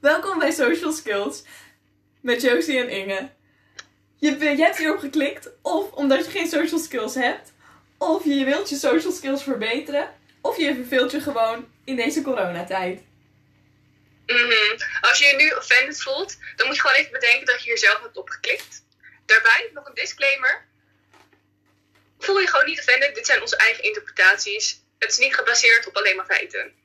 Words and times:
Welkom 0.00 0.38
bij 0.38 0.50
Social 0.50 0.92
Skills 0.92 1.42
met 2.20 2.42
Josie 2.42 2.78
en 2.78 2.88
Inge. 2.88 3.30
Je, 4.16 4.38
je 4.38 4.62
hebt 4.62 4.76
hierop 4.76 4.98
geklikt 4.98 5.48
of 5.62 5.90
omdat 5.92 6.24
je 6.24 6.30
geen 6.30 6.48
social 6.48 6.80
skills 6.80 7.14
hebt, 7.14 7.52
of 7.98 8.24
je 8.24 8.44
wilt 8.44 8.68
je 8.68 8.76
social 8.76 9.12
skills 9.12 9.42
verbeteren, 9.42 10.14
of 10.40 10.56
je 10.56 10.74
verveelt 10.74 11.10
je 11.10 11.20
gewoon 11.20 11.72
in 11.84 11.96
deze 11.96 12.22
coronatijd. 12.22 13.02
Mhm. 14.26 14.78
Als 15.00 15.18
je 15.18 15.26
je 15.26 15.36
nu 15.36 15.50
offended 15.50 16.02
voelt, 16.02 16.36
dan 16.56 16.66
moet 16.66 16.76
je 16.76 16.82
gewoon 16.82 16.96
even 16.96 17.12
bedenken 17.12 17.46
dat 17.46 17.62
je 17.62 17.68
hier 17.68 17.78
zelf 17.78 18.00
hebt 18.02 18.16
opgeklikt. 18.16 18.84
Daarbij 19.26 19.70
nog 19.74 19.86
een 19.86 19.94
disclaimer. 19.94 20.66
Voel 22.18 22.40
je 22.40 22.46
gewoon 22.46 22.66
niet 22.66 22.78
offended, 22.78 23.14
dit 23.14 23.26
zijn 23.26 23.40
onze 23.40 23.56
eigen 23.56 23.84
interpretaties. 23.84 24.80
Het 24.98 25.10
is 25.10 25.18
niet 25.18 25.34
gebaseerd 25.34 25.86
op 25.86 25.96
alleen 25.96 26.16
maar 26.16 26.26
feiten. 26.26 26.79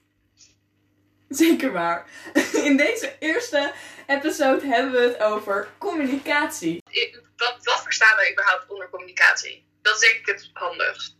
Zeker 1.29 1.71
waar. 1.71 2.05
In 2.67 2.77
deze 2.77 3.15
eerste 3.19 3.71
episode 4.07 4.65
hebben 4.65 4.91
we 4.91 4.99
het 4.99 5.19
over 5.19 5.67
communicatie. 5.77 6.83
Wat, 7.37 7.57
wat 7.63 7.83
verstaan 7.83 8.15
wij 8.15 8.31
überhaupt 8.31 8.65
onder 8.67 8.89
communicatie? 8.89 9.65
Dat 9.81 9.93
is 9.95 9.99
denk 9.99 10.13
ik 10.13 10.25
het 10.25 10.49
handigst. 10.53 11.15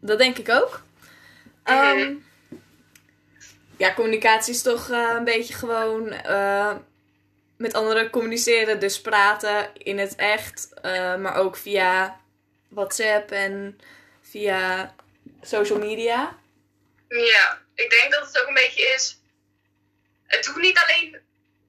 Dat 0.00 0.18
denk 0.18 0.38
ik 0.38 0.48
ook. 0.48 0.82
Ehm, 1.62 2.14
ja, 3.76 3.94
communicatie 3.94 4.54
is 4.54 4.62
toch 4.62 4.90
eh, 4.90 5.14
een 5.16 5.24
beetje 5.24 5.54
gewoon 5.54 6.10
eh, 6.10 6.74
met 7.56 7.74
anderen 7.74 8.10
communiceren. 8.10 8.80
Dus 8.80 9.00
praten 9.00 9.70
in 9.74 9.98
het 9.98 10.14
echt, 10.14 10.74
eh, 10.82 11.16
maar 11.16 11.34
ook 11.34 11.56
via 11.56 12.20
WhatsApp 12.68 13.30
en 13.30 13.80
via 14.22 14.94
social 15.42 15.78
media. 15.78 16.38
Ja, 17.18 17.62
ik 17.74 17.90
denk 17.90 18.12
dat 18.12 18.26
het 18.26 18.40
ook 18.40 18.48
een 18.48 18.54
beetje 18.54 18.82
is. 18.82 19.20
Het 20.26 20.46
hoeft 20.46 20.58
niet 20.58 20.78
alleen 20.78 21.20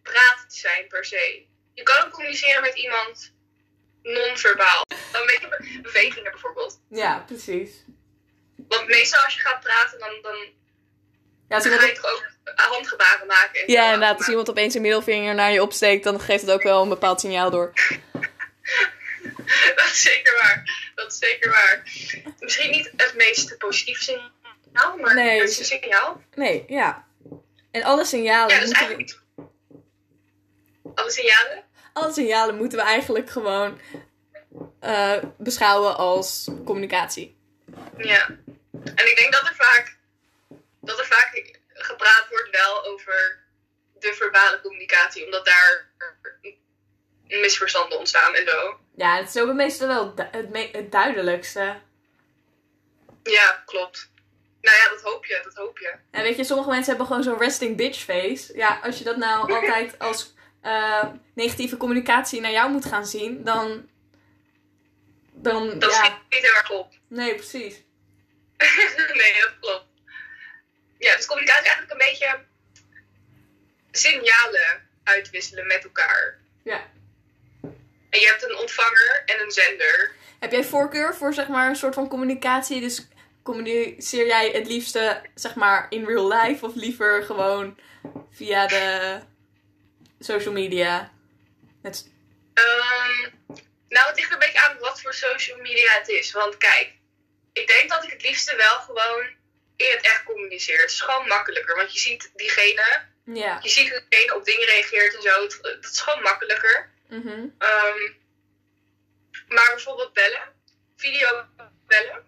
praten 0.03 0.47
te 0.47 0.57
zijn 0.57 0.87
per 0.87 1.05
se. 1.05 1.45
Je 1.73 1.83
kan 1.83 2.05
ook 2.05 2.11
communiceren 2.11 2.61
met 2.61 2.75
iemand 2.75 3.33
non-verbaal. 4.03 4.85
Een 5.11 5.81
bewegingen 5.81 6.31
bijvoorbeeld. 6.31 6.79
Ja, 6.89 7.23
precies. 7.27 7.71
Want 8.67 8.87
meestal 8.87 9.23
als 9.23 9.35
je 9.35 9.41
gaat 9.41 9.59
praten, 9.59 9.99
dan, 9.99 10.21
dan 10.21 10.35
Ja, 11.49 11.55
als 11.55 11.67
ga 11.67 11.85
je 11.85 11.93
toch 11.93 12.11
ook 12.11 12.31
gebaren 12.87 13.27
maken. 13.27 13.61
En 13.61 13.71
ja 13.71 13.85
inderdaad, 13.85 14.17
als 14.17 14.27
iemand 14.27 14.49
opeens 14.49 14.75
een 14.75 14.81
middelvinger 14.81 15.35
naar 15.35 15.51
je 15.51 15.61
opsteekt, 15.61 16.03
dan 16.03 16.19
geeft 16.19 16.41
het 16.41 16.51
ook 16.51 16.63
wel 16.63 16.81
een 16.81 16.89
bepaald 16.89 17.19
signaal 17.19 17.49
door. 17.49 17.73
Dat 19.75 19.85
is 19.85 20.01
zeker 20.01 20.33
waar. 20.33 20.91
Dat 20.95 21.11
is 21.11 21.17
zeker 21.17 21.49
waar. 21.49 21.83
Misschien 22.39 22.71
niet 22.71 22.91
het 22.95 23.13
meest 23.15 23.57
positieve 23.57 24.03
signaal, 24.03 24.31
maar 24.73 25.13
Nee, 25.15 25.39
het 25.39 25.49
is 25.49 25.59
een 25.59 25.65
signaal. 25.65 26.21
Nee, 26.35 26.63
ja. 26.67 27.07
En 27.71 27.83
alle 27.83 28.05
signalen 28.05 28.55
Ja, 28.55 28.65
moeten 28.65 28.87
we... 29.35 29.45
Alle 30.95 31.11
signalen? 31.11 31.63
alle 31.93 32.13
signalen 32.13 32.55
moeten 32.57 32.77
we 32.77 32.83
eigenlijk 32.83 33.29
gewoon 33.29 33.79
eh, 34.79 35.17
beschouwen 35.37 35.97
als 35.97 36.47
communicatie. 36.65 37.37
Ja. 37.97 38.25
En 38.95 39.09
ik 39.09 39.17
denk 39.19 39.33
dat 39.33 39.41
er 39.47 39.55
vaak, 39.55 39.97
dat 40.81 40.99
er 40.99 41.05
vaak 41.05 41.59
gepraat 41.73 42.25
wordt 42.29 42.49
wel 42.51 42.85
over 42.85 43.39
de 43.99 44.13
verbale 44.13 44.61
communicatie, 44.61 45.25
omdat 45.25 45.45
daar 45.45 45.89
misverstanden 47.27 47.97
ontstaan 47.97 48.33
en 48.35 48.47
zo. 48.47 48.79
Ja, 48.95 49.15
het 49.17 49.35
is 49.35 49.41
ook 49.41 49.53
meestal 49.53 49.87
wel 49.87 50.15
du- 50.15 50.27
het, 50.31 50.49
me- 50.49 50.69
het 50.71 50.91
duidelijkste. 50.91 51.79
Ja, 53.23 53.63
klopt. 53.65 54.09
Nou 54.61 54.77
ja, 54.77 54.89
dat 54.89 55.01
hoop 55.01 55.25
je, 55.25 55.39
dat 55.43 55.55
hoop 55.55 55.77
je. 55.79 55.95
En 56.11 56.23
weet 56.23 56.37
je, 56.37 56.43
sommige 56.43 56.69
mensen 56.69 56.89
hebben 56.89 57.07
gewoon 57.07 57.23
zo'n 57.23 57.37
resting 57.37 57.77
bitch 57.77 57.99
face. 57.99 58.55
Ja, 58.57 58.79
als 58.83 58.97
je 58.97 59.03
dat 59.03 59.17
nou 59.17 59.39
altijd 59.53 59.99
als 59.99 60.33
eh, 60.61 61.05
negatieve 61.33 61.77
communicatie 61.77 62.41
naar 62.41 62.51
jou 62.51 62.71
moet 62.71 62.85
gaan 62.85 63.05
zien, 63.05 63.43
dan... 63.43 63.89
Dan, 65.33 65.79
Dat 65.79 65.91
ja... 65.91 65.97
schiet 65.97 66.13
niet 66.29 66.41
heel 66.41 66.55
erg 66.55 66.71
op. 66.71 66.93
Nee, 67.07 67.35
precies. 67.35 67.73
nee, 69.21 69.33
dat 69.41 69.53
klopt. 69.59 69.85
Ja, 70.97 71.15
dus 71.15 71.25
communicatie 71.25 71.69
eigenlijk 71.69 71.91
een 71.91 72.07
beetje 72.09 72.39
signalen 73.91 74.89
uitwisselen 75.03 75.67
met 75.67 75.83
elkaar. 75.83 76.39
Ja. 76.63 76.89
En 78.09 78.19
je 78.19 78.27
hebt 78.27 78.43
een 78.43 78.57
ontvanger 78.57 79.23
en 79.25 79.41
een 79.41 79.51
zender. 79.51 80.11
Heb 80.39 80.51
jij 80.51 80.63
voorkeur 80.63 81.15
voor, 81.15 81.33
zeg 81.33 81.47
maar, 81.47 81.69
een 81.69 81.75
soort 81.75 81.93
van 81.93 82.07
communicatie? 82.07 82.81
Dus 82.81 83.07
communiceer 83.43 84.25
jij 84.25 84.49
het 84.49 84.67
liefste, 84.67 85.21
zeg 85.35 85.55
maar, 85.55 85.85
in 85.89 86.05
real 86.05 86.27
life 86.33 86.65
of 86.65 86.75
liever 86.75 87.23
gewoon 87.23 87.79
via 88.31 88.67
de 88.67 89.19
social 90.19 90.53
media? 90.53 91.11
Het, 91.81 92.11
Ehm, 92.53 93.29
nou, 93.89 94.07
het 94.07 94.15
ligt 94.15 94.31
een 94.31 94.39
beetje 94.39 94.61
aan 94.61 94.77
wat 94.79 95.01
voor 95.01 95.13
social 95.13 95.57
media 95.57 95.93
het 95.93 96.07
is. 96.07 96.31
Want 96.31 96.57
kijk, 96.57 96.93
ik 97.53 97.67
denk 97.67 97.89
dat 97.89 98.03
ik 98.03 98.09
het 98.09 98.23
liefste 98.23 98.55
wel 98.55 98.79
gewoon 98.79 99.25
in 99.75 99.91
het 99.91 100.05
echt 100.05 100.23
communiceer. 100.23 100.81
Het 100.81 100.91
is 100.91 101.01
gewoon 101.01 101.27
makkelijker, 101.27 101.75
want 101.75 101.93
je 101.93 101.99
ziet 101.99 102.31
diegene, 102.35 103.05
ja. 103.25 103.59
je 103.61 103.69
ziet 103.69 103.89
hoe 103.89 104.03
diegene 104.09 104.35
op 104.35 104.45
dingen 104.45 104.67
reageert 104.67 105.15
en 105.15 105.21
zo. 105.21 105.43
Het, 105.43 105.59
het 105.61 105.85
is 105.91 106.01
gewoon 106.01 106.21
makkelijker. 106.21 106.89
Mhm. 107.07 107.45
Ehm, 107.57 108.11
maar 109.47 109.71
bijvoorbeeld 109.73 110.13
bellen, 110.13 110.53
video 110.95 111.45
bellen, 111.87 112.25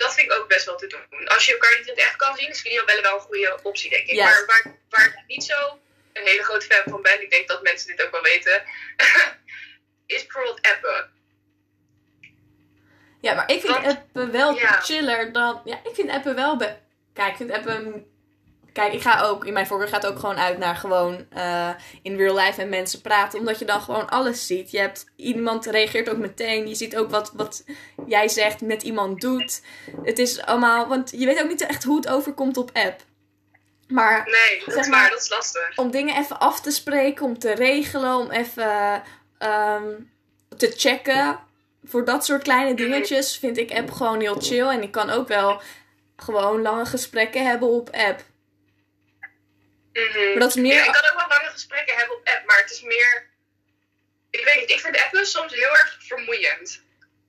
dat 0.00 0.14
vind 0.14 0.30
ik 0.30 0.38
ook 0.38 0.48
best 0.48 0.66
wel 0.66 0.76
te 0.76 0.86
doen. 0.86 1.28
Als 1.28 1.46
je 1.46 1.52
elkaar 1.52 1.78
niet 1.78 1.86
in 1.86 1.94
het 1.94 2.02
echt 2.02 2.16
kan 2.16 2.36
zien, 2.36 2.48
is 2.48 2.60
videobellen 2.60 3.02
wel 3.02 3.14
een 3.14 3.20
goede 3.20 3.58
optie, 3.62 3.90
denk 3.90 4.06
ik. 4.06 4.14
Ja. 4.14 4.24
Maar 4.24 4.44
waar, 4.46 4.76
waar 4.88 5.06
ik 5.06 5.24
niet 5.26 5.44
zo 5.44 5.78
een 6.12 6.26
hele 6.26 6.42
grote 6.42 6.66
fan 6.66 6.92
van 6.92 7.02
ben, 7.02 7.22
ik 7.22 7.30
denk 7.30 7.48
dat 7.48 7.62
mensen 7.62 7.88
dit 7.88 8.04
ook 8.04 8.10
wel 8.10 8.22
weten, 8.22 8.62
is 10.16 10.26
bijvoorbeeld 10.26 10.66
appen. 10.66 11.10
Ja, 13.20 13.34
maar 13.34 13.50
ik 13.50 13.60
vind 13.60 13.72
Want- 13.72 13.86
appen 13.86 14.32
wel 14.32 14.54
ja. 14.54 14.80
chiller 14.80 15.32
dan... 15.32 15.62
Ja, 15.64 15.80
ik 15.84 15.94
vind 15.94 16.10
appen 16.10 16.34
wel... 16.34 16.56
Be... 16.56 16.76
Kijk, 17.14 17.30
ik 17.30 17.36
vind 17.36 17.50
appen... 17.52 18.09
Kijk, 18.80 18.92
ik 18.92 19.02
ga 19.02 19.20
ook... 19.22 19.44
In 19.44 19.52
mijn 19.52 19.66
voorkeur 19.66 19.88
gaat 19.88 20.06
ook 20.06 20.18
gewoon 20.18 20.38
uit 20.38 20.58
naar 20.58 20.76
gewoon 20.76 21.26
eh, 21.30 21.70
in 22.02 22.16
real 22.16 22.36
life 22.36 22.60
met 22.60 22.68
mensen 22.68 23.00
praten. 23.00 23.38
Omdat 23.38 23.58
je 23.58 23.64
dan 23.64 23.80
gewoon 23.80 24.08
alles 24.08 24.46
ziet. 24.46 24.70
Je 24.70 24.78
hebt... 24.78 25.04
Iemand 25.16 25.66
reageert 25.66 26.10
ook 26.10 26.16
meteen. 26.16 26.68
Je 26.68 26.74
ziet 26.74 26.96
ook 26.96 27.10
wat, 27.10 27.32
wat 27.34 27.64
jij 28.06 28.28
zegt 28.28 28.60
met 28.60 28.82
iemand 28.82 29.20
doet. 29.20 29.62
Het 30.02 30.18
is 30.18 30.42
allemaal... 30.42 30.88
Want 30.88 31.10
je 31.10 31.26
weet 31.26 31.42
ook 31.42 31.48
niet 31.48 31.66
echt 31.66 31.84
hoe 31.84 31.96
het 31.96 32.08
overkomt 32.08 32.56
op 32.56 32.70
app. 32.72 33.00
Maar 33.88 34.24
Nee, 34.24 34.62
dat 34.64 34.74
Zeg 34.74 34.82
is 34.84 34.90
maar- 34.90 35.00
waar, 35.00 35.10
dat 35.10 35.20
is 35.20 35.30
lastig. 35.30 35.76
om 35.76 35.90
dingen 35.90 36.16
even 36.16 36.38
af 36.40 36.60
te 36.60 36.70
spreken, 36.70 37.24
om 37.24 37.38
te 37.38 37.52
regelen, 37.54 38.16
om 38.16 38.30
even 38.30 39.02
ehm, 39.38 39.88
te 40.56 40.72
checken. 40.76 41.38
Voor 41.84 42.04
dat 42.04 42.24
soort 42.24 42.42
kleine 42.42 42.74
dingetjes 42.74 43.36
vind 43.36 43.58
ik 43.58 43.72
app 43.72 43.90
gewoon 43.90 44.20
heel 44.20 44.40
chill. 44.40 44.66
En 44.68 44.82
ik 44.82 44.90
kan 44.92 45.10
ook 45.10 45.28
wel 45.28 45.60
gewoon 46.16 46.62
lange 46.62 46.86
gesprekken 46.86 47.46
hebben 47.46 47.68
op 47.68 47.90
app. 47.90 48.28
Mhm. 49.92 50.28
Maar 50.30 50.38
dat 50.38 50.48
is 50.48 50.54
meer... 50.54 50.74
Ja, 50.74 50.84
ik 50.86 50.92
kan 50.92 51.10
ook 51.10 51.18
wel 51.18 51.28
lange 51.28 51.50
gesprekken 51.50 51.96
hebben 51.96 52.16
op 52.16 52.28
app, 52.28 52.46
maar 52.46 52.60
het 52.60 52.70
is 52.70 52.82
meer... 52.82 53.28
Ik 54.30 54.44
weet 54.44 54.56
niet, 54.56 54.70
ik 54.70 54.80
vind 54.80 55.02
appen 55.04 55.26
soms 55.26 55.54
heel 55.54 55.70
erg 55.70 55.96
vermoeiend. 56.00 56.82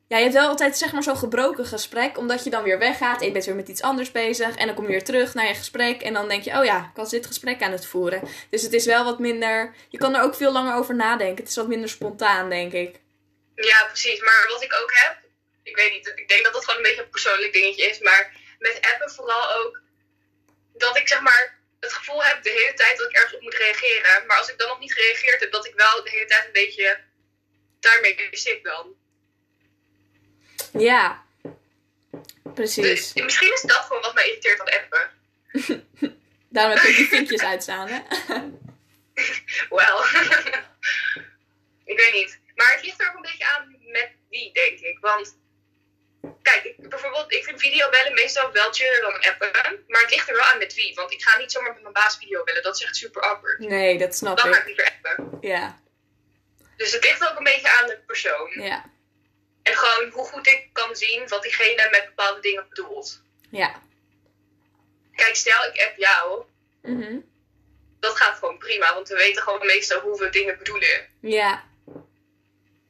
Ja, 0.07 0.17
je 0.17 0.23
hebt 0.23 0.35
wel 0.35 0.47
altijd 0.47 0.77
zeg 0.77 0.91
maar 0.91 1.03
zo'n 1.03 1.17
gebroken 1.17 1.66
gesprek, 1.66 2.17
omdat 2.17 2.44
je 2.44 2.49
dan 2.49 2.63
weer 2.63 2.79
weggaat 2.79 3.19
en 3.19 3.25
je 3.25 3.31
bent 3.31 3.45
weer 3.45 3.55
met 3.55 3.67
iets 3.67 3.81
anders 3.81 4.11
bezig. 4.11 4.55
En 4.55 4.66
dan 4.66 4.75
kom 4.75 4.85
je 4.85 4.91
weer 4.91 5.03
terug 5.03 5.33
naar 5.33 5.47
je 5.47 5.55
gesprek 5.55 6.01
en 6.01 6.13
dan 6.13 6.29
denk 6.29 6.44
je, 6.44 6.57
oh 6.57 6.66
ja, 6.66 6.77
ik 6.77 6.95
was 6.95 7.09
dit 7.09 7.25
gesprek 7.25 7.61
aan 7.61 7.72
het 7.72 7.85
voeren. 7.85 8.27
Dus 8.49 8.61
het 8.61 8.73
is 8.73 8.85
wel 8.85 9.03
wat 9.03 9.19
minder... 9.19 9.75
Je 9.89 9.97
kan 9.97 10.16
er 10.16 10.22
ook 10.22 10.35
veel 10.35 10.51
langer 10.51 10.75
over 10.75 10.95
nadenken. 10.95 11.38
Het 11.38 11.47
is 11.47 11.55
wat 11.55 11.67
minder 11.67 11.89
spontaan, 11.89 12.49
denk 12.49 12.73
ik. 12.73 12.99
Ja, 13.55 13.85
precies. 13.85 14.22
Maar 14.22 14.47
wat 14.47 14.63
ik 14.63 14.73
ook 14.81 14.91
heb, 14.93 15.17
ik 15.64 15.75
weet 15.75 15.91
niet, 15.91 16.11
ik 16.16 16.28
denk 16.28 16.43
dat 16.43 16.53
dat 16.53 16.66
gewoon 16.66 16.78
een 16.78 16.87
beetje 16.87 17.03
een 17.03 17.09
persoonlijk 17.09 17.53
dingetje 17.53 17.85
is, 17.85 17.99
maar 17.99 18.31
met 18.59 18.79
appen 18.93 19.11
vooral 19.11 19.53
ook 19.53 19.81
dat 20.73 20.97
ik 20.97 21.07
zeg 21.07 21.22
maar 21.22 21.59
het 21.81 21.93
gevoel 21.93 22.23
heb 22.23 22.43
de 22.43 22.49
hele 22.49 22.73
tijd 22.73 22.97
dat 22.97 23.09
ik 23.09 23.16
ergens 23.16 23.33
op 23.33 23.41
moet 23.41 23.53
reageren. 23.53 24.25
Maar 24.25 24.37
als 24.37 24.49
ik 24.49 24.57
dan 24.57 24.67
nog 24.67 24.79
niet 24.79 24.93
gereageerd 24.93 25.39
heb, 25.39 25.51
dat 25.51 25.66
ik 25.66 25.73
wel 25.75 26.03
de 26.03 26.09
hele 26.09 26.25
tijd 26.25 26.45
een 26.45 26.51
beetje 26.51 26.99
daarmee 27.79 28.28
zit 28.31 28.63
dan. 28.63 28.95
Ja, 30.73 31.25
precies. 32.43 33.13
Dus 33.13 33.23
misschien 33.23 33.53
is 33.53 33.61
dat 33.61 33.78
gewoon 33.78 34.01
wat 34.01 34.13
mij 34.13 34.28
irriteert 34.28 34.59
aan 34.59 34.81
appen. 34.81 35.11
Daarom 36.49 36.73
heb 36.73 36.83
je 36.83 36.89
ook 36.89 36.95
die 36.97 37.07
vinkjes 37.07 37.41
uitstaan, 37.41 37.87
hè? 37.87 37.99
Wel. 39.69 40.03
ik 41.91 41.97
weet 41.97 42.13
niet. 42.13 42.39
Maar 42.55 42.73
het 42.73 42.83
ligt 42.83 43.01
er 43.01 43.09
ook 43.09 43.16
een 43.16 43.22
beetje 43.22 43.47
aan 43.55 43.75
met 43.85 44.09
wie, 44.29 44.53
denk 44.53 44.79
ik. 44.79 44.97
Want, 44.99 45.37
kijk, 46.41 46.64
ik, 46.64 46.90
bijvoorbeeld, 46.90 47.34
ik 47.34 47.44
vind 47.44 47.59
videobellen 47.62 48.14
meestal 48.14 48.52
wel 48.52 48.72
chiller 48.73 49.02
dan 49.02 49.14
appen. 49.32 49.52
Maar 49.88 50.02
het 50.02 50.09
ligt 50.12 50.29
er 50.29 50.35
wel 50.35 50.44
aan 50.44 50.58
met 50.58 50.73
wie. 50.73 50.96
Want 50.96 51.12
ik 51.12 51.22
ga 51.22 51.38
niet 51.38 51.52
zomaar 51.52 51.73
met 51.73 51.82
mijn 51.82 51.94
baas 51.94 52.18
videobellen. 52.18 52.64
Dat 52.64 52.76
is 52.76 52.84
echt 52.84 52.96
super 52.96 53.22
awkward. 53.22 53.59
Nee, 53.59 53.97
dat 53.97 54.16
snap 54.16 54.38
Dan 54.38 54.53
ga 54.53 54.59
ik 54.62 54.68
ik. 54.68 54.68
liever 54.68 54.94
appen. 55.03 55.38
Ja, 55.41 55.79
Dus 56.78 56.91
het 56.94 57.03
ligt 57.03 57.29
ook 57.29 57.38
een 57.38 57.44
beetje 57.44 57.70
aan 57.79 57.88
de 57.88 58.00
persoon. 58.06 58.52
ja, 58.62 58.85
En 59.64 59.76
gewoon 59.76 60.09
hoe 60.12 60.26
goed 60.26 60.47
ik 60.47 60.70
kan 60.73 60.96
zien 60.96 61.28
wat 61.28 61.41
diegene 61.44 61.88
met 61.91 62.06
bepaalde 62.06 62.40
dingen 62.41 62.66
bedoelt. 62.70 63.22
ja. 63.50 63.82
Kijk, 65.16 65.35
stel 65.35 65.64
ik 65.74 65.82
app 65.88 65.97
jou. 65.97 66.44
Mhm. 66.82 67.20
dat 68.00 68.17
gaat 68.17 68.38
gewoon 68.38 68.58
prima. 68.58 68.94
Want 68.94 69.08
we 69.09 69.16
weten 69.16 69.44
gewoon 69.44 69.66
meestal 69.66 70.00
hoe 70.00 70.20
we 70.20 70.29
dingen 70.29 70.58
bedoelen. 70.58 71.08
Ja. 71.22 71.64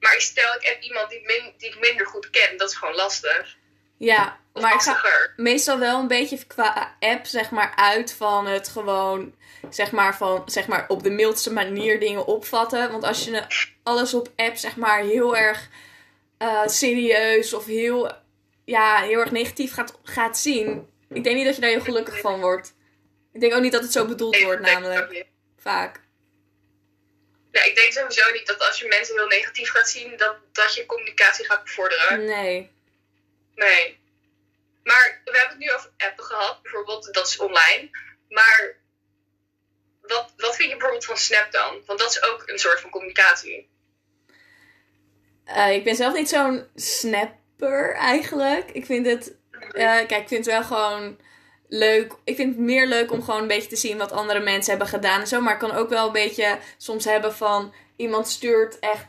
Maar 0.01 0.21
stel 0.21 0.55
ik 0.55 0.65
heb 0.67 0.81
iemand 0.81 1.09
die, 1.09 1.21
min, 1.25 1.53
die 1.57 1.69
ik 1.69 1.79
minder 1.79 2.05
goed 2.05 2.29
ken, 2.29 2.57
dat 2.57 2.69
is 2.69 2.75
gewoon 2.75 2.95
lastig. 2.95 3.57
Ja, 3.97 4.39
Of 4.53 4.61
maar 4.61 4.73
ik 4.73 4.81
ga 4.81 4.91
lastiger. 4.91 5.33
meestal 5.35 5.79
wel 5.79 5.99
een 5.99 6.07
beetje 6.07 6.45
qua 6.45 6.95
app, 6.99 7.25
zeg 7.25 7.51
maar, 7.51 7.73
uit 7.75 8.13
van 8.13 8.47
het 8.47 8.67
gewoon, 8.67 9.35
zeg 9.69 9.91
maar, 9.91 10.17
van, 10.17 10.43
zeg 10.45 10.67
maar, 10.67 10.85
op 10.87 11.03
de 11.03 11.09
mildste 11.09 11.53
manier 11.53 11.99
dingen 11.99 12.25
opvatten. 12.25 12.91
Want 12.91 13.03
als 13.03 13.23
je 13.25 13.43
alles 13.83 14.13
op 14.13 14.29
app, 14.35 14.55
zeg 14.57 14.75
maar, 14.75 14.99
heel 14.99 15.37
erg 15.37 15.67
eh, 16.37 16.67
serieus 16.67 17.53
of 17.53 17.65
heel, 17.65 18.11
ja, 18.65 19.01
heel 19.01 19.19
erg 19.19 19.31
negatief 19.31 19.73
gaat, 19.73 19.99
gaat 20.03 20.37
zien, 20.37 20.89
ik 21.09 21.23
denk 21.23 21.35
niet 21.35 21.45
dat 21.45 21.55
je 21.55 21.61
daar 21.61 21.69
heel 21.69 21.81
gelukkig 21.81 22.19
van 22.19 22.39
wordt. 22.39 22.73
Ik 23.33 23.41
denk 23.41 23.53
ook 23.53 23.61
niet 23.61 23.71
dat 23.71 23.83
het 23.83 23.91
zo 23.91 24.05
bedoeld 24.05 24.41
wordt, 24.41 24.61
namelijk, 24.61 25.25
vaak. 25.57 26.01
Ja, 27.51 27.63
ik 27.63 27.75
denk 27.75 27.91
sowieso 27.91 28.31
niet 28.31 28.47
dat 28.47 28.59
als 28.67 28.79
je 28.79 28.87
mensen 28.87 29.15
heel 29.15 29.27
negatief 29.27 29.69
gaat 29.69 29.89
zien, 29.89 30.17
dat, 30.17 30.35
dat 30.51 30.75
je 30.75 30.85
communicatie 30.85 31.45
gaat 31.45 31.63
bevorderen. 31.63 32.25
Nee. 32.25 32.71
Nee. 33.55 33.99
Maar 34.83 35.21
we 35.25 35.37
hebben 35.37 35.57
het 35.57 35.67
nu 35.67 35.73
over 35.73 35.89
appen 35.97 36.23
gehad, 36.25 36.61
bijvoorbeeld, 36.61 37.13
dat 37.13 37.27
is 37.27 37.37
online. 37.37 37.89
Maar 38.29 38.75
wat, 40.01 40.33
wat 40.37 40.55
vind 40.55 40.69
je 40.69 40.75
bijvoorbeeld 40.75 41.05
van 41.05 41.17
Snap 41.17 41.51
dan? 41.51 41.81
Want 41.85 41.99
dat 41.99 42.11
is 42.11 42.23
ook 42.23 42.43
een 42.45 42.59
soort 42.59 42.79
van 42.81 42.89
communicatie. 42.89 43.69
Eh, 45.45 45.73
ik 45.73 45.83
ben 45.83 45.95
zelf 45.95 46.13
niet 46.13 46.29
zo'n 46.29 46.67
snapper 46.75 47.95
eigenlijk. 47.95 48.69
Ik 48.71 48.85
vind 48.85 49.05
het. 49.05 49.35
eh, 49.51 49.71
kijk, 50.07 50.11
ik 50.11 50.27
vind 50.27 50.45
het 50.45 50.55
wel 50.55 50.63
gewoon 50.63 51.19
leuk. 51.73 52.13
Ik 52.23 52.35
vind 52.35 52.55
het 52.55 52.65
meer 52.65 52.87
leuk 52.87 53.11
om 53.11 53.23
gewoon 53.23 53.41
een 53.41 53.47
beetje 53.47 53.69
te 53.69 53.75
zien 53.75 53.97
wat 53.97 54.11
andere 54.11 54.39
mensen 54.39 54.69
hebben 54.69 54.87
gedaan 54.87 55.19
en 55.19 55.27
zo. 55.27 55.41
Maar 55.41 55.53
ik 55.53 55.59
kan 55.59 55.71
ook 55.71 55.89
wel 55.89 56.05
een 56.05 56.11
beetje 56.11 56.57
soms 56.77 57.05
hebben 57.05 57.33
van 57.33 57.73
iemand 57.95 58.27
stuurt 58.27 58.79
echt 58.79 59.07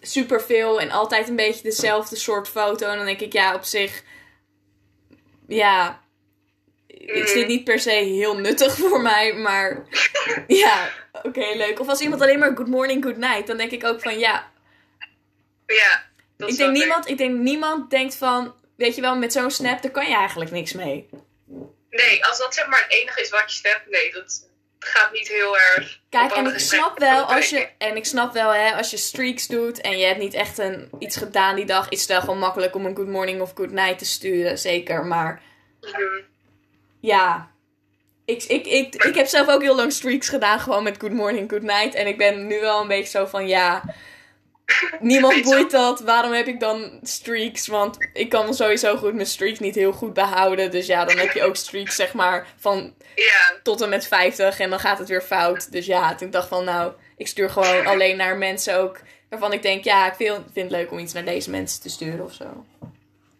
superveel 0.00 0.80
en 0.80 0.90
altijd 0.90 1.28
een 1.28 1.36
beetje 1.36 1.62
dezelfde 1.62 2.16
soort 2.16 2.48
foto. 2.48 2.88
En 2.88 2.96
dan 2.96 3.06
denk 3.06 3.20
ik, 3.20 3.32
ja, 3.32 3.54
op 3.54 3.64
zich. 3.64 4.02
Ja. 5.46 6.02
Is 6.86 7.32
dit 7.32 7.46
niet 7.46 7.64
per 7.64 7.78
se 7.78 7.90
heel 7.90 8.36
nuttig 8.36 8.76
voor 8.88 9.02
mij, 9.02 9.34
maar 9.34 9.86
ja, 10.46 10.90
oké, 11.22 11.46
leuk. 11.54 11.80
Of 11.80 11.88
als 11.88 12.00
iemand 12.00 12.22
alleen 12.22 12.38
maar 12.38 12.56
good 12.56 12.68
morning, 12.68 13.04
good 13.04 13.16
night, 13.16 13.46
dan 13.46 13.56
denk 13.56 13.70
ik 13.70 13.84
ook 13.84 14.00
van 14.00 14.18
ja, 14.18 14.50
Ja, 15.66 16.04
dat 16.36 16.50
ik 16.50 16.56
denk, 16.56 16.76
niemand, 16.76 17.08
ik 17.08 17.18
denk 17.18 17.38
niemand 17.38 17.90
denkt 17.90 18.16
van, 18.16 18.54
weet 18.76 18.94
je 18.94 19.00
wel, 19.00 19.16
met 19.16 19.32
zo'n 19.32 19.50
snap, 19.50 19.82
daar 19.82 19.90
kan 19.90 20.08
je 20.08 20.14
eigenlijk 20.14 20.50
niks 20.50 20.72
mee. 20.72 21.08
Nee, 21.90 22.24
als 22.24 22.38
dat 22.38 22.54
zeg 22.54 22.66
maar 22.66 22.82
het 22.82 22.92
enige 22.92 23.20
is 23.20 23.30
wat 23.30 23.42
je 23.46 23.56
snapt, 23.56 23.90
nee, 23.90 24.12
dat 24.12 24.48
gaat 24.78 25.12
niet 25.12 25.28
heel 25.28 25.58
erg. 25.58 26.00
Kijk, 26.08 26.32
en 26.32 26.46
ik 26.46 26.58
snap 26.58 26.98
wel 26.98 27.22
als 27.24 27.50
je, 27.50 27.68
en 27.78 27.96
ik 27.96 28.04
snap 28.04 28.32
wel 28.32 28.52
hè, 28.52 28.74
als 28.74 28.90
je 28.90 28.96
streaks 28.96 29.46
doet 29.46 29.80
en 29.80 29.98
je 29.98 30.04
hebt 30.06 30.18
niet 30.18 30.34
echt 30.34 30.58
een, 30.58 30.90
iets 30.98 31.16
gedaan 31.16 31.56
die 31.56 31.64
dag, 31.64 31.88
is 31.88 32.00
het 32.00 32.08
wel 32.08 32.20
gewoon 32.20 32.38
makkelijk 32.38 32.74
om 32.74 32.86
een 32.86 32.96
good 32.96 33.08
morning 33.08 33.40
of 33.40 33.52
good 33.54 33.70
night 33.70 33.98
te 33.98 34.04
sturen, 34.04 34.58
zeker. 34.58 35.04
Maar 35.04 35.42
Mhm. 35.80 36.02
ja, 37.00 37.50
ik, 38.24 38.42
ik, 38.42 38.66
ik, 38.66 38.94
ik 38.94 39.14
heb 39.14 39.26
zelf 39.26 39.48
ook 39.48 39.62
heel 39.62 39.76
lang 39.76 39.92
streaks 39.92 40.28
gedaan, 40.28 40.60
gewoon 40.60 40.82
met 40.82 41.00
good 41.00 41.12
morning, 41.12 41.50
good 41.50 41.62
night. 41.62 41.94
En 41.94 42.06
ik 42.06 42.18
ben 42.18 42.46
nu 42.46 42.60
wel 42.60 42.80
een 42.80 42.88
beetje 42.88 43.18
zo 43.18 43.26
van, 43.26 43.48
ja, 43.48 43.94
niemand 45.00 45.42
boeit 45.42 45.70
dat. 45.70 46.00
Waarom 46.00 46.32
heb 46.32 46.46
ik 46.46 46.60
dan 46.60 47.00
streaks? 47.02 47.66
Want 47.66 48.08
ik 48.12 48.28
kan 48.28 48.54
sowieso 48.54 48.96
goed 48.96 49.14
mijn 49.14 49.26
streaks 49.26 49.58
niet 49.58 49.74
heel 49.74 49.92
goed 49.92 50.14
behouden. 50.14 50.70
Dus 50.70 50.86
ja, 50.86 51.04
dan 51.04 51.16
heb 51.18 51.32
je 51.32 51.42
ook 51.42 51.56
streaks, 51.56 51.96
zeg 51.96 52.12
maar, 52.12 52.46
van 52.60 52.94
Ja, 53.14 53.60
tot 53.62 53.80
en 53.80 53.88
met 53.88 54.06
50 54.06 54.58
en 54.58 54.70
dan 54.70 54.80
gaat 54.80 54.98
het 54.98 55.08
weer 55.08 55.22
fout. 55.22 55.72
Dus 55.72 55.86
ja, 55.86 56.14
toen 56.14 56.30
dacht 56.30 56.44
ik 56.44 56.50
van, 56.50 56.64
nou, 56.64 56.92
ik 57.16 57.26
stuur 57.28 57.50
gewoon 57.50 57.86
alleen 57.86 58.16
naar 58.16 58.36
mensen 58.38 58.76
ook 58.76 59.00
waarvan 59.28 59.52
ik 59.52 59.62
denk, 59.62 59.84
ja, 59.84 60.06
ik 60.06 60.14
vind, 60.14 60.44
vind 60.52 60.70
het 60.70 60.80
leuk 60.80 60.90
om 60.90 60.98
iets 60.98 61.12
naar 61.12 61.24
deze 61.24 61.50
mensen 61.50 61.80
te 61.82 61.88
sturen 61.88 62.24
of 62.24 62.32
zo. 62.32 62.66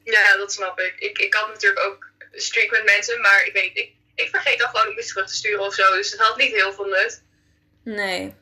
ja, 0.05 0.37
dat 0.37 0.53
snap 0.53 0.79
ik. 0.81 0.95
ik. 0.99 1.19
Ik 1.19 1.35
had 1.35 1.49
natuurlijk 1.49 1.87
ook 1.87 2.11
streak 2.33 2.71
met 2.71 2.85
mensen, 2.85 3.21
maar 3.21 3.47
ik 3.47 3.53
weet 3.53 3.71
ik, 3.77 3.93
ik 4.15 4.29
vergeet 4.31 4.59
dan 4.59 4.69
gewoon 4.69 4.89
om 4.89 4.99
iets 4.99 5.09
terug 5.09 5.27
te 5.27 5.35
sturen 5.35 5.67
of 5.67 5.75
zo. 5.75 5.95
Dus 5.95 6.11
het 6.11 6.21
had 6.21 6.37
niet 6.37 6.53
heel 6.53 6.73
veel 6.73 6.85
nut. 6.85 7.23
Nee. 7.85 8.35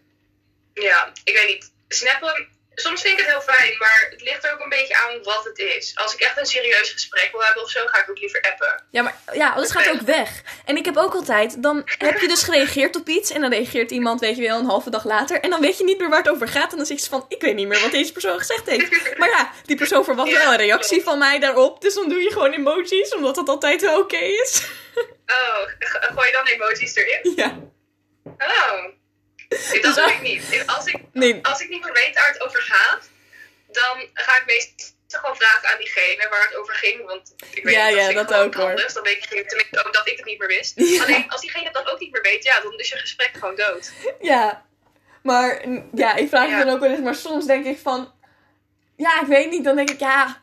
Ja, 0.74 1.12
ik 1.24 1.34
weet 1.34 1.48
niet. 1.48 1.72
Snappen, 1.88 2.48
soms 2.74 3.00
vind 3.02 3.18
ik 3.18 3.24
het 3.24 3.34
heel 3.34 3.54
fijn, 3.54 3.78
maar 3.78 4.06
het 4.10 4.22
ligt 4.22 4.44
er 4.44 4.52
ook 4.52 4.60
een 4.60 4.68
beetje 4.68 4.96
aan 4.96 5.22
wat 5.22 5.44
het 5.44 5.58
is. 5.58 5.92
Als 5.94 6.14
ik 6.14 6.20
echt 6.20 6.38
een 6.38 6.46
serieus 6.46 6.90
gesprek 6.90 7.28
wil 7.32 7.42
hebben 7.42 7.62
of 7.62 7.70
zo, 7.70 7.86
ga 7.86 7.98
ik 8.02 8.10
ook 8.10 8.18
liever 8.18 8.40
appen. 8.40 8.84
Ja, 8.90 9.02
maar 9.02 9.14
ja, 9.32 9.50
alles 9.52 9.70
gaat 9.70 9.88
ook 9.90 10.00
weg. 10.00 10.42
En 10.64 10.76
ik 10.76 10.84
heb 10.84 10.96
ook 10.96 11.14
altijd, 11.14 11.62
dan 11.62 11.82
heb 11.98 12.18
je 12.20 12.28
dus 12.28 12.42
gereageerd 12.42 12.96
op 12.96 13.08
iets 13.08 13.30
en 13.30 13.40
dan 13.40 13.50
reageert 13.50 13.90
iemand, 13.90 14.20
weet 14.20 14.36
je 14.36 14.42
wel, 14.42 14.58
een 14.58 14.64
halve 14.64 14.90
dag 14.90 15.04
later. 15.04 15.40
En 15.40 15.50
dan 15.50 15.60
weet 15.60 15.78
je 15.78 15.84
niet 15.84 15.98
meer 15.98 16.08
waar 16.08 16.18
het 16.22 16.28
over 16.28 16.48
gaat 16.48 16.70
en 16.70 16.76
dan 16.76 16.86
zeg 16.86 17.00
je 17.00 17.08
van, 17.08 17.24
ik 17.28 17.40
weet 17.42 17.54
niet 17.54 17.68
meer 17.68 17.80
wat 17.80 17.90
deze 17.90 18.12
persoon 18.12 18.38
gezegd 18.38 18.66
heeft. 18.66 19.18
Maar 19.18 19.28
ja, 19.28 19.50
die 19.66 19.76
persoon 19.76 20.04
verwacht 20.04 20.30
Ja, 20.30 20.38
wel 20.38 20.52
een 20.52 20.58
reactie 20.58 20.88
klopt. 20.88 21.04
van 21.04 21.18
mij 21.18 21.38
daarop, 21.38 21.80
dus 21.80 21.94
dan 21.94 22.08
doe 22.08 22.22
je 22.22 22.32
gewoon 22.32 22.52
emojis, 22.52 23.14
omdat 23.14 23.34
dat 23.34 23.48
altijd 23.48 23.80
wel 23.80 23.98
oké 24.00 24.16
is. 24.16 24.62
Oh, 25.26 25.58
gooi 26.14 26.26
je 26.26 26.32
dan 26.32 26.46
emoties 26.46 26.94
erin? 26.94 27.32
ja. 27.36 27.58
Oh. 28.24 28.84
Dus 29.72 29.80
dat 29.82 29.94
doe 29.94 30.12
ik 30.12 30.20
niet. 30.20 30.62
Als 30.66 30.86
ik, 30.86 30.96
Nee. 31.12 31.38
als 31.42 31.60
ik 31.60 31.68
niet 31.68 31.84
meer 31.84 31.92
weet 31.92 32.14
waar 32.14 32.28
het 32.32 32.40
over 32.42 32.62
gaat, 32.62 33.08
dan 33.66 34.08
ga 34.14 34.36
ik 34.36 34.42
meestal 34.46 35.20
gewoon 35.20 35.36
vragen 35.36 35.68
aan 35.68 35.78
diegene 35.78 36.26
waar 36.30 36.42
het 36.44 36.56
over 36.56 36.74
ging. 36.74 37.06
Want 37.06 37.34
ik 37.50 37.64
weet 37.64 37.74
Ja, 37.74 37.88
niet, 37.88 37.96
ja, 37.96 38.08
ik 38.08 38.14
dat 38.16 38.34
ook, 38.34 38.54
hoor. 38.54 38.68
anders. 38.70 38.92
Dan 38.94 39.02
weet 39.02 39.16
ik 39.16 39.28
tenminste 39.48 39.84
ook 39.86 39.92
dat 39.92 40.08
ik 40.08 40.16
het 40.16 40.26
niet 40.26 40.38
meer 40.38 40.48
wist. 40.48 40.72
Ja. 40.76 41.02
Alleen 41.02 41.30
als 41.30 41.40
diegene 41.40 41.70
dat 41.72 41.90
ook 41.90 42.00
niet 42.00 42.12
meer 42.12 42.22
weet, 42.22 42.44
ja, 42.44 42.60
dan 42.60 42.78
is 42.78 42.88
je 42.88 42.96
gesprek 42.96 43.30
gewoon 43.32 43.56
dood. 43.56 43.92
Ja, 44.20 44.64
maar 45.22 45.64
ja, 45.94 46.14
ik 46.16 46.28
vraag 46.28 46.48
Ja. 46.48 46.56
me 46.58 46.64
dan 46.64 46.74
ook 46.74 46.80
wel 46.80 46.90
eens, 46.90 47.00
maar 47.00 47.14
soms 47.14 47.46
denk 47.46 47.66
ik 47.66 47.78
van, 47.82 48.12
ja, 48.96 49.20
ik 49.20 49.26
weet 49.26 49.50
niet, 49.50 49.64
dan 49.64 49.76
denk 49.76 49.90
ik, 49.90 50.00
ja, 50.00 50.42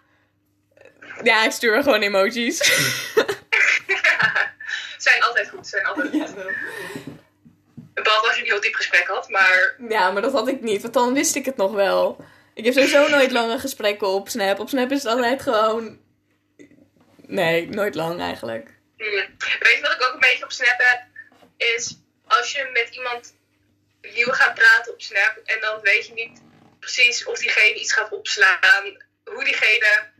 ja, 1.23 1.43
ik 1.45 1.51
stuur 1.51 1.83
gewoon 1.83 2.01
emojis. 2.01 2.57
zijn 4.97 5.23
altijd 5.23 5.49
goed, 5.49 5.67
zijn 5.67 5.85
altijd 5.85 6.09
goed. 6.11 6.35
Als 8.17 8.35
je 8.35 8.41
een 8.41 8.47
heel 8.47 8.61
diep 8.61 8.75
gesprek 8.75 9.07
had, 9.07 9.29
maar 9.29 9.75
ja, 9.89 10.11
maar 10.11 10.21
dat 10.21 10.33
had 10.33 10.47
ik 10.47 10.61
niet, 10.61 10.81
want 10.81 10.93
dan 10.93 11.13
wist 11.13 11.35
ik 11.35 11.45
het 11.45 11.57
nog 11.57 11.71
wel. 11.71 12.25
Ik 12.53 12.65
heb 12.65 12.73
sowieso 12.73 13.07
nooit 13.07 13.31
lange 13.31 13.59
gesprekken 13.59 14.07
op 14.07 14.29
Snap. 14.29 14.59
Op 14.59 14.69
Snap 14.69 14.91
is 14.91 15.03
het 15.03 15.11
altijd 15.11 15.41
gewoon, 15.41 15.99
nee, 17.15 17.69
nooit 17.69 17.95
lang 17.95 18.19
eigenlijk. 18.21 18.69
mm. 18.97 19.07
weet 19.59 19.75
je 19.75 19.79
wat 19.81 19.91
ik 19.91 20.07
ook 20.07 20.13
een 20.13 20.19
beetje 20.19 20.43
op 20.43 20.51
Snap 20.51 20.77
heb? 20.77 21.01
Is 21.57 21.97
als 22.27 22.51
je 22.51 22.69
met 22.73 22.89
iemand 22.91 23.33
nieuw 24.01 24.31
gaat 24.31 24.53
praten 24.53 24.93
op 24.93 25.01
Snap 25.01 25.39
en 25.43 25.61
dan 25.61 25.79
weet 25.81 26.07
je 26.07 26.13
niet 26.13 26.41
precies 26.79 27.25
of 27.25 27.39
diegene 27.39 27.79
iets 27.79 27.93
gaat 27.93 28.11
opslaan, 28.11 28.97
hoe 29.23 29.43
diegene 29.43 30.11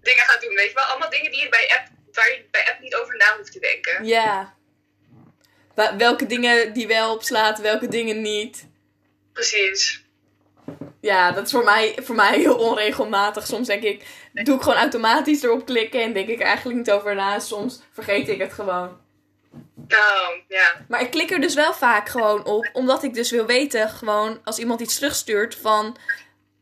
dingen 0.00 0.24
gaat 0.24 0.40
doen. 0.40 0.54
Weet 0.54 0.68
je 0.68 0.74
wel, 0.74 0.84
allemaal 0.84 1.10
dingen 1.10 1.30
die 1.30 1.42
je 1.42 1.48
bij 1.48 1.70
app, 1.76 1.88
waar 2.12 2.30
je 2.30 2.44
bij 2.50 2.68
app 2.70 2.80
niet 2.80 2.94
over 2.94 3.16
na 3.16 3.36
hoeft 3.36 3.52
te 3.52 3.60
denken. 3.60 4.04
Ja. 4.04 4.56
Welke 5.74 6.26
dingen 6.26 6.72
die 6.72 6.86
wel 6.86 7.14
opslaat, 7.14 7.60
welke 7.60 7.88
dingen 7.88 8.20
niet. 8.20 8.68
Precies. 9.32 10.04
Ja, 11.00 11.32
dat 11.32 11.46
is 11.46 11.52
voor 11.52 11.64
mij, 11.64 11.98
voor 12.02 12.14
mij 12.14 12.38
heel 12.38 12.56
onregelmatig. 12.56 13.46
Soms 13.46 13.66
denk 13.66 13.82
ik, 13.82 14.06
doe 14.32 14.56
ik 14.56 14.62
gewoon 14.62 14.78
automatisch 14.78 15.42
erop 15.42 15.66
klikken 15.66 16.02
en 16.02 16.12
denk 16.12 16.28
ik 16.28 16.40
er 16.40 16.46
eigenlijk 16.46 16.78
niet 16.78 16.90
over 16.90 17.14
na. 17.14 17.38
Soms 17.38 17.82
vergeet 17.92 18.28
ik 18.28 18.40
het 18.40 18.52
gewoon. 18.52 19.00
Nou, 19.88 20.42
ja. 20.48 20.84
Maar 20.88 21.00
ik 21.00 21.10
klik 21.10 21.30
er 21.30 21.40
dus 21.40 21.54
wel 21.54 21.74
vaak 21.74 22.08
gewoon 22.08 22.44
op, 22.44 22.70
omdat 22.72 23.02
ik 23.02 23.14
dus 23.14 23.30
wil 23.30 23.46
weten, 23.46 23.88
gewoon 23.88 24.40
als 24.44 24.58
iemand 24.58 24.80
iets 24.80 24.94
terugstuurt, 24.94 25.54
van 25.54 25.96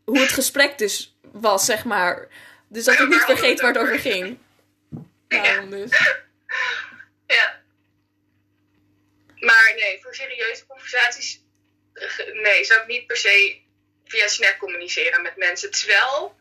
hoe 0.04 0.20
het 0.20 0.32
gesprek 0.32 0.78
dus 0.78 1.16
was, 1.32 1.64
zeg 1.64 1.84
maar. 1.84 2.28
Dus 2.68 2.84
dat 2.84 2.98
ik 2.98 3.08
niet 3.08 3.24
vergeet 3.24 3.60
waar 3.60 3.72
het 3.72 3.82
over 3.82 3.98
ging. 3.98 4.38
Daarom 5.28 5.70
dus. 5.70 5.90
Ja. 7.26 7.59
Maar 9.40 9.72
nee, 9.76 10.00
voor 10.02 10.14
serieuze 10.14 10.66
conversaties, 10.66 11.42
nee, 12.32 12.64
zou 12.64 12.80
ik 12.80 12.86
niet 12.86 13.06
per 13.06 13.16
se 13.16 13.60
via 14.04 14.28
Snap 14.28 14.56
communiceren 14.58 15.22
met 15.22 15.36
mensen. 15.36 15.68
Het 15.68 15.76
is 15.76 15.84
wel, 15.84 16.36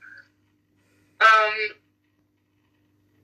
ehm, 1.17 1.71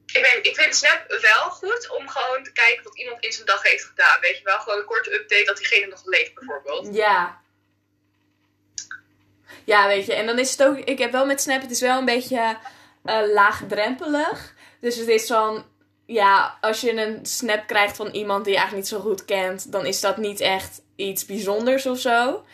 ik, 0.05 0.39
ik 0.41 0.55
vind 0.55 0.75
Snap 0.75 1.05
wel 1.22 1.50
goed 1.50 1.89
om 1.89 2.10
gewoon 2.10 2.44
te 2.44 2.51
kijken 2.51 2.84
wat 2.84 2.98
iemand 2.98 3.24
in 3.24 3.32
zijn 3.32 3.46
dag 3.46 3.63
heeft 3.63 3.84
gedaan. 3.84 4.20
Weet 4.22 4.38
je 4.38 4.44
wel, 4.44 4.60
gewoon 4.60 4.79
een 4.79 4.86
korte 4.86 5.13
update 5.13 5.44
dat 5.44 5.58
diegene 5.58 5.86
nog 5.86 6.05
leeft 6.05 6.34
bijvoorbeeld. 6.34 6.96
Ja. 6.96 7.44
Ja, 9.63 9.88
weet 9.88 10.05
je, 10.05 10.13
en 10.13 10.25
dan 10.25 10.39
is 10.39 10.51
het 10.51 10.63
ook, 10.63 10.77
ik 10.77 10.98
heb 10.98 11.12
wel 11.12 11.25
met 11.25 11.41
Snap, 11.41 11.62
het 11.62 11.72
is 11.72 11.82
wel 11.82 11.98
een 11.98 12.05
beetje 12.05 12.58
eh, 13.03 13.22
laagdrempelig. 13.34 14.53
Dus 14.79 14.96
het 14.96 15.08
is 15.08 15.27
van, 15.27 15.65
ja, 16.05 16.57
als 16.62 16.81
je 16.81 16.91
een 16.91 17.25
snap 17.25 17.67
krijgt 17.67 17.95
van 17.95 18.07
iemand 18.07 18.43
die 18.45 18.53
je 18.53 18.59
eigenlijk 18.59 18.89
niet 18.89 19.00
zo 19.00 19.09
goed 19.09 19.25
kent, 19.25 19.71
dan 19.71 19.85
is 19.85 20.01
dat 20.01 20.17
niet 20.17 20.39
echt 20.39 20.81
iets 20.95 21.25
bijzonders 21.25 21.85
of 21.85 22.00
zo. 22.00 22.45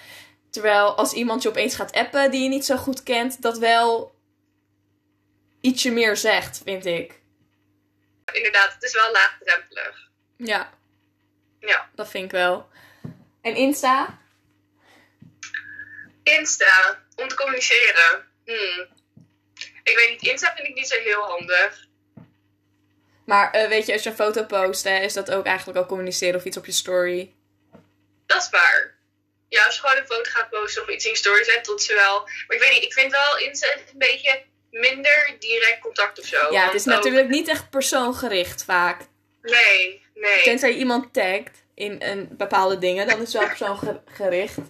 Terwijl 0.49 0.95
als 0.95 1.13
iemand 1.13 1.41
je 1.41 1.49
opeens 1.49 1.75
gaat 1.75 1.91
appen 1.91 2.31
die 2.31 2.43
je 2.43 2.49
niet 2.49 2.65
zo 2.65 2.77
goed 2.77 3.03
kent, 3.03 3.41
dat 3.41 3.57
wel 3.57 4.15
ietsje 5.61 5.91
meer 5.91 6.17
zegt, 6.17 6.61
vind 6.63 6.85
ik. 6.85 7.19
Inderdaad, 8.33 8.73
het 8.73 8.83
is 8.83 8.93
wel 8.93 9.11
laagdrempelig. 9.11 10.09
Ja. 10.37 10.73
Ja. 11.59 11.89
Dat 11.95 12.09
vind 12.09 12.25
ik 12.25 12.31
wel. 12.31 12.69
En 13.41 13.55
Insta? 13.55 14.19
Insta, 16.23 17.03
om 17.15 17.27
te 17.27 17.35
communiceren. 17.35 18.27
Hmm. 18.45 18.87
Ik 19.83 19.95
weet 19.95 20.09
niet, 20.09 20.31
Insta 20.31 20.53
vind 20.55 20.67
ik 20.67 20.75
niet 20.75 20.87
zo 20.87 20.99
heel 20.99 21.21
handig. 21.21 21.89
Maar 23.25 23.51
eh, 23.51 23.67
weet 23.67 23.85
je, 23.85 23.93
als 23.93 24.03
je 24.03 24.09
een 24.09 24.15
foto 24.15 24.43
post, 24.43 24.83
hè, 24.83 24.99
is 24.99 25.13
dat 25.13 25.31
ook 25.31 25.45
eigenlijk 25.45 25.77
al 25.77 25.85
communiceren 25.85 26.35
of 26.35 26.45
iets 26.45 26.57
op 26.57 26.65
je 26.65 26.71
story? 26.71 27.33
Dat 28.25 28.41
is 28.41 28.49
waar. 28.49 28.95
Ja, 29.49 29.63
als 29.65 29.75
je 29.75 29.81
gewoon 29.81 29.97
een 29.97 30.05
foto 30.05 30.29
gaat 30.29 30.49
posten 30.49 30.81
of 30.83 30.89
iets 30.89 31.05
in 31.05 31.11
je 31.11 31.17
story 31.17 31.43
zet, 31.43 31.63
tot 31.63 31.83
ze 31.83 31.93
wel. 31.93 32.19
Maar 32.47 32.55
ik 32.57 32.59
weet 32.61 32.71
niet, 32.73 32.83
ik 32.83 32.93
vind 32.93 33.11
wel 33.11 33.37
Insta 33.37 33.67
een 33.73 33.81
beetje 33.97 34.43
minder 34.71 35.35
direct 35.39 35.79
contact 35.81 36.19
of 36.19 36.25
zo. 36.25 36.51
Ja, 36.51 36.65
het 36.65 36.73
is 36.73 36.81
ook- 36.87 36.93
natuurlijk 36.93 37.27
niet 37.29 37.47
echt 37.47 37.69
persoongericht 37.69 38.63
vaak. 38.63 39.01
Nee, 39.41 40.05
nee. 40.13 40.43
Tenzij 40.43 40.69
je 40.69 40.77
iemand 40.77 41.13
tagt 41.13 41.63
in 41.75 41.95
een 42.01 42.27
bepaalde 42.37 42.77
dingen, 42.77 43.07
dan 43.07 43.21
is 43.21 43.33
het 43.33 43.41
wel 43.41 43.47
persoongericht. 43.57 44.55
Dat 44.55 44.65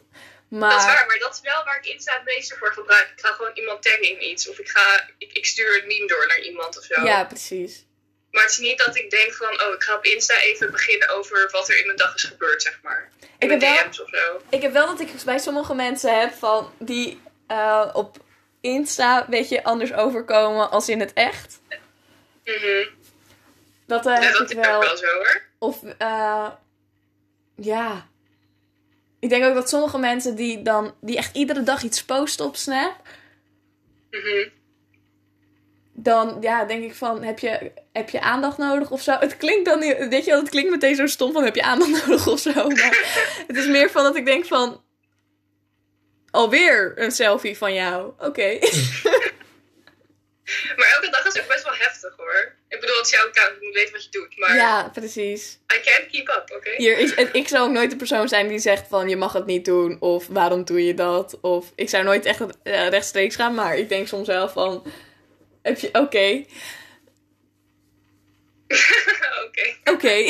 is 0.50 0.58
Maar 0.60 0.86
waar, 0.86 1.06
maar 1.08 1.20
dat 1.20 1.34
is 1.34 1.42
wel 1.42 1.64
waar 1.64 1.78
ik 1.78 1.86
Insta 1.86 2.14
het 2.14 2.24
meeste 2.26 2.56
voor 2.58 2.74
gebruik. 2.74 3.12
Ik 3.16 3.26
ga 3.26 3.32
gewoon 3.32 3.52
iemand 3.54 3.82
taggen 3.84 4.02
in 4.10 4.24
iets. 4.30 4.50
Of 4.50 4.60
ik, 4.60 4.70
ga, 4.70 5.10
ik, 5.18 5.32
ik 5.34 5.46
stuur 5.46 5.82
een 5.82 5.88
meme 5.88 6.08
door 6.08 6.28
naar 6.28 6.40
iemand 6.42 6.78
of 6.78 6.84
zo. 6.84 7.04
ja, 7.04 7.24
precies. 7.26 7.86
Maar 8.32 8.44
het 8.44 8.52
is 8.52 8.58
niet 8.58 8.78
dat 8.86 8.96
ik 8.96 9.10
denk 9.10 9.34
van, 9.34 9.62
oh, 9.62 9.74
ik 9.74 9.84
ga 9.84 9.96
op 9.96 10.04
Insta 10.06 10.40
even 10.40 10.72
beginnen 10.72 11.10
over 11.10 11.50
wat 11.52 11.70
er 11.70 11.80
in 11.82 11.88
de 11.88 11.94
dag 11.94 12.16
is 12.16 12.24
gebeurd, 12.24 12.62
zeg 12.62 12.80
maar. 12.84 13.10
Ik 13.40 13.50
heb 13.50 13.60
wel- 13.60 13.76
DM's 13.86 14.02
of 14.02 14.10
zo. 14.10 14.42
Ik 14.50 14.62
heb 14.62 14.72
wel 14.74 14.86
dat 14.88 15.00
ik 15.00 15.10
bij 15.26 15.38
sommige 15.40 15.74
mensen 15.74 16.20
heb 16.20 16.34
van 16.34 16.74
die 16.80 17.22
eh, 17.48 17.90
op 17.94 18.18
Insta 18.62 19.20
een 19.24 19.30
beetje 19.30 19.64
anders 19.64 19.94
overkomen 19.94 20.70
als 20.72 20.90
in 20.90 21.00
het 21.00 21.14
echt. 21.14 21.60
Mhm. 22.46 22.88
Dat 23.88 24.06
eh, 24.06 24.14
Ja, 24.16 24.22
heb 24.22 24.34
dat 24.34 24.42
ik 24.42 24.50
is 24.50 24.58
ook 24.58 24.66
wel. 24.66 24.80
wel 24.80 24.98
zo 24.98 25.06
hoor. 25.06 25.42
Of 25.60 25.84
eh, 25.98 26.48
ja. 27.56 28.10
Ik 29.20 29.30
denk 29.30 29.44
ook 29.46 29.54
dat 29.54 29.70
sommige 29.70 29.98
mensen 29.98 30.36
die 30.36 30.62
dan 30.62 30.96
die 31.02 31.18
echt 31.18 31.36
iedere 31.36 31.64
dag 31.64 31.82
iets 31.84 32.04
posten 32.04 32.46
op 32.46 32.56
Snap, 32.56 32.96
Mhm. 34.12 34.48
Dan 35.94 36.38
ja, 36.42 36.66
denk 36.66 36.84
ik 36.84 36.96
van 36.96 37.24
heb 37.24 37.40
je, 37.40 37.72
heb 37.94 38.10
je 38.10 38.22
aandacht 38.22 38.58
nodig 38.58 38.92
of 38.92 39.02
zo. 39.02 39.12
Het 39.20 39.38
klinkt 39.38 39.66
dan 39.66 39.80
niet, 39.80 39.98
weet 39.98 40.26
je 40.26 40.32
wel, 40.32 40.40
het 40.40 40.50
klinkt 40.50 40.72
meteen 40.72 40.96
zo 40.96 41.08
stom 41.08 41.32
van 41.34 41.44
heb 41.44 41.56
je 41.56 41.64
aandacht 41.64 41.92
nodig 42.06 42.28
of 42.28 42.40
zo. 42.40 42.68
Maar 42.70 43.44
het 43.48 43.58
is 43.58 43.68
meer 43.68 43.90
van 43.90 44.04
dat 44.04 44.16
ik 44.16 44.26
denk 44.26 44.46
van 44.46 44.84
alweer 46.32 46.94
een 46.96 47.12
selfie 47.12 47.58
van 47.58 47.74
jou. 47.74 48.14
Oké. 48.20 48.60
Maar 50.76 50.92
elke 50.96 51.10
dag 51.12 51.26
is 51.26 51.42
ook 51.42 51.48
best 51.48 51.64
wel 51.64 51.74
heftig 51.74 52.14
hoor. 52.18 52.56
Ik 52.68 52.80
bedoel, 52.80 52.96
het 52.98 53.06
is 53.06 53.12
jouw 53.12 53.28
account, 53.28 53.56
je 53.60 53.66
moet 53.66 53.74
weten 53.74 53.94
wat 53.94 54.04
je 54.04 54.10
doet. 54.10 54.38
Maar 54.38 54.56
Ja, 54.56 54.90
precies. 54.94 55.60
I 55.76 55.80
can't 55.82 56.08
keep 56.12 56.28
up, 56.28 56.56
oké? 56.56 56.72
Hier 56.78 56.98
is, 56.98 57.14
en 57.14 57.30
ik 57.34 57.48
zou 57.48 57.68
ook 57.68 57.74
nooit 57.74 57.90
de 57.90 57.96
persoon 57.96 58.28
zijn 58.28 58.48
die 58.48 58.60
zegt 58.60 58.88
van 58.88 59.10
je 59.10 59.16
mag 59.16 59.34
het 59.34 59.46
niet 59.46 59.66
doen 59.66 59.98
of 60.00 60.28
waarom 60.28 60.64
doe 60.64 60.86
je 60.86 60.94
dat 60.94 61.40
of 61.42 61.72
ik 61.76 61.90
zou 61.90 62.04
nooit 62.04 62.26
echt 62.26 62.40
eh, 62.64 62.88
rechtstreeks 62.88 63.36
gaan, 63.36 63.54
maar 63.54 63.78
ik 63.78 63.90
denk 63.90 64.08
soms 64.08 64.28
wel 64.28 64.50
van 64.50 64.86
heb 65.62 65.80
je 65.80 65.94
oké 65.94 66.46
oké. 69.46 69.76
oké 69.84 70.16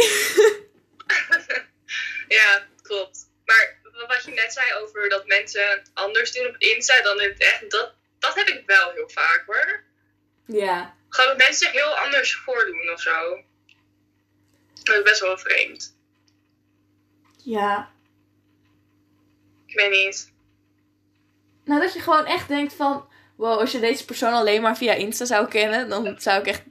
Ja, 2.27 2.67
klopt. 2.81 3.29
Maar 3.45 3.79
wat 4.07 4.23
je 4.23 4.31
net 4.31 4.53
zei 4.53 4.73
over 4.73 5.09
dat 5.09 5.27
mensen 5.27 5.83
anders 5.93 6.31
doen 6.31 6.47
op 6.47 6.55
Insta 6.57 7.01
dan 7.01 7.21
in 7.21 7.29
het 7.29 7.39
echt, 7.39 7.71
dat, 7.71 7.93
dat 8.19 8.35
heb 8.35 8.47
ik 8.47 8.63
wel 8.65 8.91
heel 8.91 9.09
vaak 9.09 9.43
hoor. 9.45 9.83
ja 10.45 10.95
Gewoon 11.09 11.29
dat 11.29 11.37
mensen 11.37 11.67
zich 11.67 11.71
heel 11.71 11.97
anders 11.97 12.35
voordoen 12.35 12.89
of 12.93 13.01
zo. 13.01 13.43
Dat 14.83 14.95
is 14.95 15.03
best 15.03 15.19
wel 15.21 15.37
vreemd. 15.37 15.97
ja 17.37 17.91
Ik 19.65 19.75
weet 19.75 19.91
niet. 19.91 20.33
nou 21.65 21.81
dat 21.81 21.93
je 21.93 21.99
gewoon 21.99 22.25
echt 22.25 22.47
denkt 22.47 22.73
van 22.73 23.10
wow 23.41 23.59
als 23.59 23.71
je 23.71 23.79
deze 23.79 24.05
persoon 24.05 24.33
alleen 24.33 24.61
maar 24.61 24.77
via 24.77 24.93
Insta 24.93 25.25
zou 25.25 25.47
kennen 25.47 25.89
dan 25.89 26.15
zou 26.19 26.39
ik 26.39 26.47
echt 26.47 26.61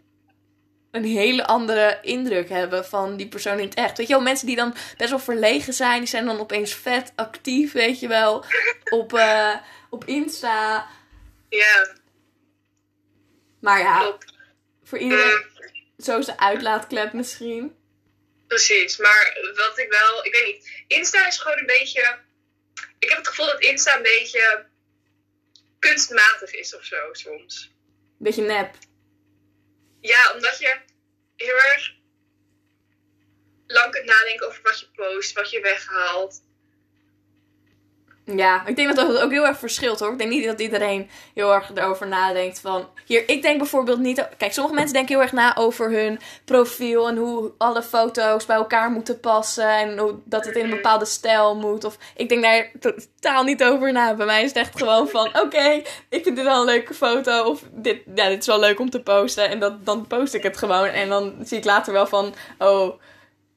een 0.91 1.05
hele 1.05 1.47
andere 1.47 1.99
indruk 2.03 2.49
hebben 2.49 2.85
van 2.87 3.17
die 3.17 3.29
persoon 3.29 3.59
in 3.59 3.65
het 3.65 3.75
echt. 3.75 3.97
Weet 3.99 4.07
je 4.07 4.13
wel, 4.13 4.23
mensen 4.23 4.47
die 4.47 4.57
dan 4.57 4.75
best 4.97 5.11
wel 5.11 5.19
verlegen 5.19 5.73
zijn, 5.73 5.99
die 5.99 6.09
zijn 6.09 6.25
dan 6.27 6.41
opeens 6.41 6.75
vet 6.75 7.13
actief, 7.17 7.73
weet 7.73 8.01
je 8.01 8.09
wel, 8.09 8.45
op, 9.01 9.15
eh, 9.15 9.55
op 9.91 10.05
Insta. 10.05 10.87
Ja, 11.49 11.89
Maar 13.61 13.79
ja, 13.81 13.99
klopt. 13.99 14.35
voor 14.85 14.99
iedereen 14.99 15.49
Mm, 15.57 16.05
zo 16.05 16.21
zijn 16.21 16.41
uitlaatklep 16.41 17.13
misschien. 17.13 17.77
precies. 18.47 18.97
Maar 18.97 19.39
wat 19.55 19.79
ik 19.79 19.91
wel, 19.91 20.25
ik 20.25 20.33
weet 20.33 20.55
niet. 20.55 20.71
Insta 20.99 21.27
is 21.27 21.39
gewoon 21.39 21.59
een 21.59 21.67
beetje. 21.67 22.19
Ik 22.99 23.09
heb 23.09 23.19
het 23.19 23.29
gevoel 23.29 23.47
dat 23.47 23.61
Insta 23.61 23.97
een 23.97 24.03
beetje 24.03 24.67
kunstmatig 25.81 26.55
is 26.55 26.75
of 26.75 26.85
zo 26.85 27.13
soms. 27.13 27.71
Beetje 28.19 28.43
nep. 28.43 28.75
Ja, 30.01 30.33
omdat 30.35 30.59
je 30.59 30.81
heel 31.37 31.57
erg 31.57 31.95
lang 33.67 33.93
kunt 33.93 34.05
nadenken 34.05 34.47
over 34.47 34.63
wat 34.63 34.81
je 34.81 34.87
post, 34.95 35.33
wat 35.33 35.51
je 35.51 35.61
weghaalt. 35.61 36.43
Ja, 38.37 38.67
ik 38.67 38.77
denk 38.77 38.97
dat 38.97 39.07
dat 39.07 39.21
ook 39.21 39.31
heel 39.31 39.47
erg 39.47 39.59
verschilt 39.59 40.01
hoor. 40.01 40.13
Ik 40.13 40.19
denk 40.19 40.31
niet 40.31 40.45
dat 40.45 40.61
iedereen 40.61 41.11
heel 41.35 41.55
erg 41.55 41.71
erover 41.75 42.09
nadenkt 42.09 42.61
van... 42.61 42.89
Hier, 43.07 43.29
ik 43.29 43.43
denk 43.43 43.59
bijvoorbeeld 43.59 43.99
niet... 43.99 44.29
Kijk, 44.37 44.53
sommige 44.53 44.75
mensen 44.75 44.95
denken 44.95 45.15
heel 45.15 45.23
erg 45.23 45.33
na 45.33 45.57
over 45.57 45.91
hun 45.91 46.21
profiel... 46.45 47.09
en 47.09 47.17
hoe 47.17 47.53
alle 47.59 47.83
foto's 47.83 48.47
bij 48.47 48.57
elkaar 48.57 48.91
moeten 48.91 49.21
passen... 49.21 49.69
en 49.69 50.21
dat 50.25 50.45
het 50.45 50.57
in 50.57 50.65
een 50.65 50.71
bepaalde 50.71 51.05
stijl 51.05 51.57
moet. 51.57 51.85
Of 51.85 51.99
ik 52.17 52.29
denk 52.29 52.43
daar 52.43 52.71
totaal 52.81 53.45
niet 53.45 53.65
over 53.65 53.93
na. 53.93 54.15
Bij 54.15 54.27
mij 54.27 54.43
is 54.43 54.49
het 54.49 54.57
echt 54.57 54.79
gewoon 54.79 55.09
van... 55.09 55.27
Oké, 55.27 55.83
ik 56.09 56.23
vind 56.23 56.37
dit 56.37 56.45
wel 56.45 56.61
een 56.61 56.67
leuke 56.67 56.95
foto... 56.95 57.43
of 57.43 57.63
dit, 57.73 58.03
ja, 58.15 58.29
dit 58.29 58.41
is 58.41 58.47
wel 58.47 58.61
leuk 58.61 58.81
om 58.81 58.91
te 58.91 59.03
posten... 59.03 59.49
en 59.49 59.61
dat, 59.61 59.87
dan 59.87 60.07
post 60.07 60.35
ik 60.35 60.43
het 60.43 60.57
gewoon. 60.57 60.87
En 60.87 61.09
dan 61.09 61.35
zie 61.45 61.59
ik 61.59 61.65
later 61.65 61.93
wel 61.93 62.07
van... 62.07 62.35
Oh, 62.59 63.01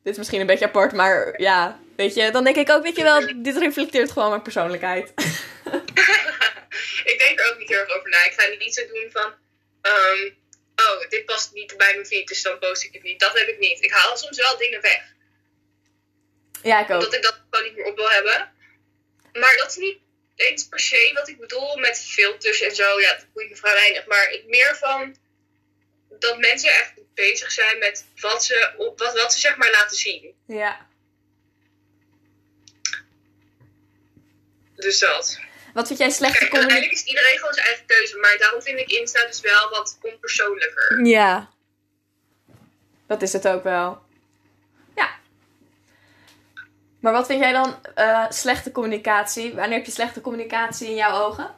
dit 0.03 0.12
is 0.13 0.18
misschien 0.18 0.39
een 0.39 0.48
beetje 0.48 0.65
apart, 0.65 0.94
maar 0.94 1.34
ja... 1.42 1.82
Weet 1.96 2.14
je, 2.14 2.32
dan 2.32 2.44
denk 2.44 2.56
ik 2.56 2.70
ook, 2.70 2.84
weet 2.84 2.96
je 2.96 3.04
wel, 3.04 3.28
dit 3.36 3.58
reflecteert 3.58 4.12
gewoon 4.12 4.30
mijn 4.30 4.42
persoonlijkheid. 4.42 5.14
ik 7.12 7.16
denk 7.18 7.40
er 7.40 7.52
ook 7.52 7.58
niet 7.58 7.70
heel 7.70 7.80
erg 7.80 7.96
over 7.96 8.10
na. 8.10 8.26
Ik 8.26 8.34
ga 8.38 8.48
niet 8.60 8.74
zo 8.74 8.88
doen 8.88 9.10
van. 9.12 9.34
ehm, 9.82 10.32
oh, 10.76 11.10
dit 11.10 11.26
past 11.26 11.54
niet 11.54 11.78
bij 11.78 11.94
mijn 11.94 12.06
feed, 12.06 12.28
dus 12.28 12.42
dan 12.42 12.60
post 12.60 12.84
ik 12.84 12.94
het 12.94 13.04
niet. 13.04 13.20
Dat 13.20 13.40
heb 13.40 13.48
ik 13.48 13.60
niet. 13.60 13.84
Ik 13.84 13.92
haal 13.92 14.18
soms 14.18 14.38
wel 14.38 14.58
dingen 14.58 14.82
weg. 14.82 15.02
Ja, 16.64 16.80
ik 16.80 16.90
ook. 16.90 16.96
Omdat 16.96 17.14
ik 17.14 17.22
dat 17.22 17.42
gewoon 17.50 17.66
niet 17.66 17.76
meer 17.76 17.86
op 17.86 17.96
wil 17.96 18.10
hebben. 18.10 18.52
Maar 19.34 19.56
dat 19.58 19.70
is 19.70 19.76
niet 19.76 19.98
eens 20.36 20.68
per 20.68 20.80
se 20.80 21.12
wat 21.14 21.28
ik 21.28 21.40
bedoel 21.40 21.78
met 21.78 22.00
filters 22.00 22.62
en 22.62 22.76
zo. 22.76 23.00
Ja, 23.00 23.14
dat 23.14 23.34
boeit 23.34 23.50
me 23.50 23.56
vrij 23.56 23.74
weinig. 23.74 24.06
Maar 24.06 24.32
ik 24.32 24.46
meer 24.46 24.78
van 24.80 25.16
dat 26.10 26.38
mensen 26.38 26.70
echt 26.70 26.94
bezig 27.14 27.52
zijn 27.52 27.78
met 27.78 28.06
wat 28.20 28.46
ze, 28.46 28.74
op, 28.78 29.00
wat, 29.00 29.14
wat 29.14 29.34
ze 29.34 29.40
zeg 29.40 29.58
maar 29.58 29.72
laten 29.72 29.98
zien. 29.98 30.36
Ja. 30.48 30.92
Dus 34.84 35.00
dat. 35.00 35.40
Wat 35.74 35.88
vind 35.88 36.00
jij 36.00 36.10
slechte 36.10 36.48
communicatie? 36.48 36.60
uiteindelijk 36.60 36.94
is 36.94 37.04
iedereen 37.04 37.38
gewoon 37.38 37.54
zijn 37.54 37.66
eigen 37.66 37.86
keuze. 37.86 38.18
Maar 38.18 38.38
daarom 38.38 38.62
vind 38.62 38.80
ik 38.80 38.92
Insta 38.92 39.25
dus 39.25 39.42
wel 39.42 39.70
wat 39.70 39.98
onpersoonlijker. 40.02 41.06
Ja. 41.06 41.50
Dat 43.08 43.22
is 43.22 43.34
het 43.34 43.48
ook 43.48 43.63
wel. 43.63 44.02
Ja. 44.96 45.20
Maar 47.00 47.13
wat 47.13 47.25
vind 47.25 47.40
jij 47.40 47.52
dan 47.52 47.86
eh, 47.96 48.25
slechte 48.30 48.72
communicatie? 48.72 49.54
Wanneer 49.54 49.78
heb 49.78 49.86
je 49.86 49.92
slechte 49.92 50.22
communicatie 50.22 50.88
in 50.88 50.96
jouw 50.96 51.25
ogen? 51.25 51.56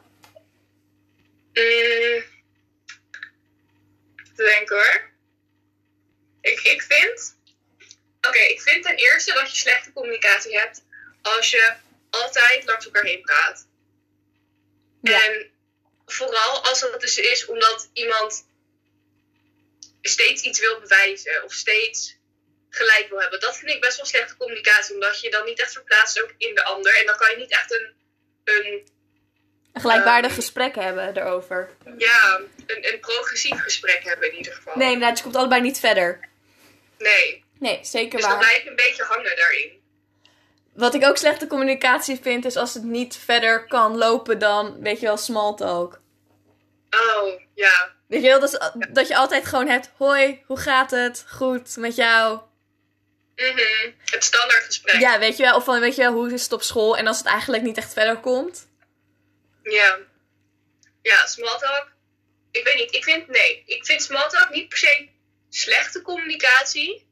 Mm, 1.52 2.22
te 4.34 4.42
denken 4.44 4.76
hoor. 4.76 5.10
Ik, 6.40 6.60
ik 6.60 6.82
vind. 6.82 7.36
Oké, 8.20 8.38
ik 8.38 8.60
vind 8.60 8.84
ten 8.84 8.96
eerste 8.96 9.32
dat 9.32 9.50
je 9.50 9.56
slechte 9.56 9.92
communicatie 9.92 10.58
hebt 10.58 10.84
als 11.22 11.50
je 11.50 11.74
altijd 12.22 12.64
langs 12.64 12.84
elkaar 12.84 13.04
heen 13.04 13.20
praat. 13.20 13.66
Ja. 15.02 15.24
En 15.24 15.50
vooral 16.06 16.64
als 16.64 16.80
dat 16.80 17.00
dus 17.00 17.18
is 17.18 17.46
omdat 17.46 17.90
iemand 17.92 18.46
steeds 20.02 20.42
iets 20.42 20.60
wil 20.60 20.80
bewijzen 20.80 21.44
of 21.44 21.52
steeds 21.52 22.16
gelijk 22.68 23.06
wil 23.08 23.20
hebben. 23.20 23.40
Dat 23.40 23.56
vind 23.58 23.70
ik 23.70 23.80
best 23.80 23.96
wel 23.96 24.06
slechte 24.06 24.36
communicatie, 24.36 24.94
omdat 24.94 25.20
je 25.20 25.30
dan 25.30 25.44
niet 25.44 25.60
echt 25.60 25.72
verplaatst 25.72 26.22
ook 26.22 26.34
in 26.38 26.54
de 26.54 26.64
ander. 26.64 26.98
En 26.98 27.06
dan 27.06 27.16
kan 27.16 27.30
je 27.30 27.36
niet 27.36 27.50
echt 27.50 27.72
een, 27.72 27.94
een 28.44 28.88
Een 29.72 29.80
gelijkwaardig 29.80 30.30
Ehm. 30.30 30.40
gesprek 30.40 30.74
hebben 30.74 31.16
erover. 31.16 31.70
ja, 31.98 32.40
een, 32.66 32.92
een 32.92 33.00
progressief 33.00 33.62
gesprek 33.62 34.02
hebben 34.04 34.30
in 34.30 34.36
ieder 34.36 34.52
geval. 34.54 34.76
Nee, 34.76 34.92
inderdaad, 34.92 35.16
je 35.18 35.22
komt 35.24 35.36
allebei 35.36 35.60
niet 35.60 35.78
verder. 35.80 36.28
Nee. 36.98 37.44
Nee, 37.58 37.78
zeker 37.82 38.10
Dus 38.18 38.20
dan 38.20 38.30
waar. 38.30 38.38
blijf 38.38 38.62
je 38.62 38.68
een 38.70 38.76
beetje 38.76 39.02
hangen 39.04 39.36
daarin. 39.36 39.75
Wat 40.76 40.94
ik 40.94 41.04
ook 41.04 41.16
slechte 41.16 41.46
communicatie 41.46 42.18
vind, 42.22 42.44
is 42.44 42.56
als 42.56 42.74
het 42.74 42.82
niet 42.82 43.16
verder 43.16 43.66
kan 43.66 43.96
lopen 43.96 44.38
dan, 44.38 44.80
weet 44.80 45.00
je 45.00 45.06
wel, 45.06 45.16
small 45.16 45.54
talk. 45.54 46.00
Oh, 46.90 47.40
ja. 47.54 47.94
Weet 48.08 48.22
je 48.22 48.28
wel, 48.28 48.40
dat, 48.40 48.52
is- 48.52 48.86
dat 48.88 49.08
je 49.08 49.16
altijd 49.16 49.46
gewoon 49.46 49.68
hebt, 49.68 49.90
hoi, 49.96 50.42
hoe 50.46 50.58
gaat 50.58 50.90
het? 50.90 51.24
Goed, 51.28 51.76
met 51.76 51.96
jou? 51.96 52.40
Mhm. 53.36 53.90
Het 54.04 54.24
standaardgesprek. 54.24 55.00
Ja, 55.00 55.18
weet 55.18 55.36
je 55.36 55.42
wel, 55.42 55.56
of 55.56 55.64
van, 55.64 55.80
weet 55.80 55.96
je 55.96 56.02
wel, 56.02 56.12
hoe 56.12 56.32
is 56.32 56.42
het 56.42 56.52
op 56.52 56.62
school? 56.62 56.96
En 56.96 57.06
als 57.06 57.18
het 57.18 57.26
eigenlijk 57.26 57.62
niet 57.62 57.76
echt 57.76 57.92
verder 57.92 58.16
komt. 58.20 58.68
Ja. 59.62 59.98
Ja, 61.02 61.26
small 61.26 61.58
talk. 61.58 61.92
Ik 62.50 62.64
weet 62.64 62.74
niet. 62.74 62.94
Ik 62.94 63.04
vind, 63.04 63.28
nee. 63.28 63.62
Ik 63.66 63.84
vind 63.86 64.02
small 64.02 64.28
talk 64.28 64.50
niet 64.50 64.68
per 64.68 64.78
se 64.78 65.08
slechte 65.48 66.02
communicatie. 66.02 67.06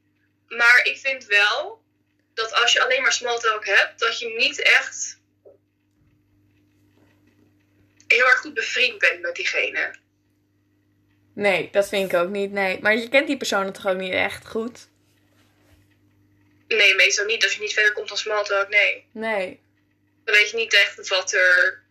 Maar 0.47 0.79
ik 0.83 0.97
vind 0.97 1.25
wel 1.25 1.83
dat 2.35 2.53
als 2.53 2.73
je 2.73 2.83
alleen 2.83 3.01
maar 3.01 3.13
small 3.13 3.39
talk 3.39 3.65
hebt, 3.65 3.99
dat 3.99 4.19
je 4.19 4.27
niet 4.37 4.61
echt 4.61 5.19
heel 8.07 8.25
erg 8.25 8.39
goed 8.39 8.53
bevriend 8.53 8.99
bent 8.99 9.21
met 9.21 9.35
diegene. 9.35 9.95
Nee, 11.33 11.69
dat 11.71 11.89
vind 11.89 12.11
ik 12.11 12.19
ook 12.19 12.29
niet, 12.29 12.51
nee. 12.51 12.79
Maar 12.81 12.95
je 12.95 13.09
kent 13.09 13.27
die 13.27 13.37
persoon 13.37 13.71
toch 13.71 13.87
ook 13.87 13.97
niet 13.97 14.13
echt 14.13 14.47
goed? 14.47 14.87
Nee, 16.67 16.95
meestal 16.95 17.25
niet. 17.25 17.43
Als 17.43 17.53
je 17.53 17.61
niet 17.61 17.73
verder 17.73 17.93
komt 17.93 18.07
dan 18.07 18.17
small 18.17 18.43
talk, 18.43 18.69
nee. 18.69 19.05
Nee. 19.11 19.59
Dan 20.23 20.35
weet 20.35 20.49
je 20.49 20.55
niet 20.57 20.73
echt 20.73 21.07
wat 21.07 21.33
er... 21.33 21.83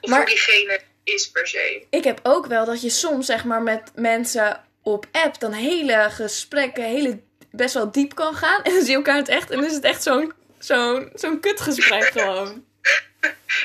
Of 0.00 0.10
Maar- 0.10 0.26
diegene 0.26 0.80
is 1.04 1.30
per 1.30 1.46
se. 1.48 1.86
Ik 1.90 2.04
heb 2.04 2.20
ook 2.22 2.46
wel 2.46 2.64
dat 2.64 2.82
je 2.82 2.90
soms, 2.90 3.26
zeg 3.26 3.44
maar, 3.44 3.62
met 3.62 3.92
mensen 3.94 4.64
op 4.82 5.06
app 5.12 5.38
dan 5.40 5.52
hele 5.52 6.08
gesprekken, 6.10 6.84
hele, 6.84 7.20
best 7.52 7.74
wel 7.74 7.90
diep 7.92 8.14
kan 8.14 8.34
gaan. 8.34 8.62
En 8.62 8.72
dan 8.72 8.80
zie 8.80 8.90
je 8.90 8.96
elkaar 8.96 9.16
het 9.16 9.28
echt. 9.28 9.50
En 9.50 9.56
dan 9.56 9.66
is 9.66 9.74
het 9.74 9.84
echt 9.84 10.02
zo'n 10.02 10.32
zo'n 10.58 11.10
zo'n 11.14 11.40
kutgesprek 11.40 12.04
gewoon. 12.16 12.64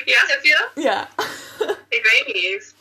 Ja, 0.04 0.24
heb 0.26 0.44
je 0.44 0.70
dat? 0.74 0.84
Ja. 0.84 1.08
Ik 1.98 2.02
weet 2.24 2.34
niet. 2.34 2.74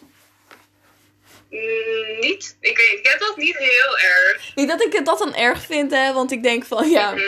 Mm, 1.50 2.20
niet? 2.20 2.58
Ik 2.60 2.78
weet. 2.78 3.00
Ik 3.00 3.08
heb 3.08 3.20
dat 3.20 3.38
niet 3.38 3.58
heel 3.58 3.98
erg. 3.98 4.52
Niet 4.56 4.68
dat 4.68 4.82
ik 4.82 4.94
het 4.94 5.06
dat 5.06 5.20
dan 5.20 5.36
erg 5.36 5.62
vind, 5.62 5.92
hè. 5.92 6.14
Want 6.14 6.32
ik 6.32 6.44
denk 6.44 6.66
van, 6.66 6.90
ja, 6.90 7.12
Mhm. 7.12 7.22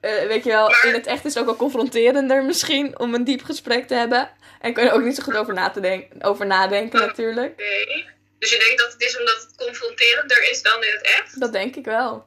eh, 0.00 0.26
weet 0.26 0.44
je 0.44 0.50
wel, 0.50 0.68
Maar- 0.68 0.84
in 0.86 0.92
het 0.92 1.06
echt 1.06 1.24
is 1.24 1.34
het 1.34 1.38
ook 1.42 1.48
wel 1.48 1.56
confronterender 1.56 2.42
misschien 2.44 2.98
om 2.98 3.14
een 3.14 3.24
diep 3.24 3.44
gesprek 3.44 3.86
te 3.88 3.94
hebben. 3.94 4.30
En 4.60 4.72
kun 4.72 4.82
je 4.82 4.88
er 4.88 4.94
ook 4.94 5.02
niet 5.02 5.16
zo 5.16 5.22
goed 5.22 5.36
over, 5.36 5.54
na 5.54 5.70
te 5.70 5.80
denken, 5.80 6.22
over 6.22 6.46
nadenken 6.46 7.00
natuurlijk. 7.00 7.56
Nee. 7.56 8.06
Dus 8.38 8.50
je 8.50 8.58
denkt 8.66 8.78
dat 8.82 8.92
het 8.92 9.02
is 9.02 9.18
omdat 9.18 9.34
het 9.48 9.66
confronterender 9.66 10.50
is 10.50 10.62
dan 10.62 10.84
in 10.84 10.92
het 10.92 11.02
echt? 11.02 11.40
Dat 11.40 11.52
denk 11.52 11.76
ik 11.76 11.84
wel. 11.84 12.26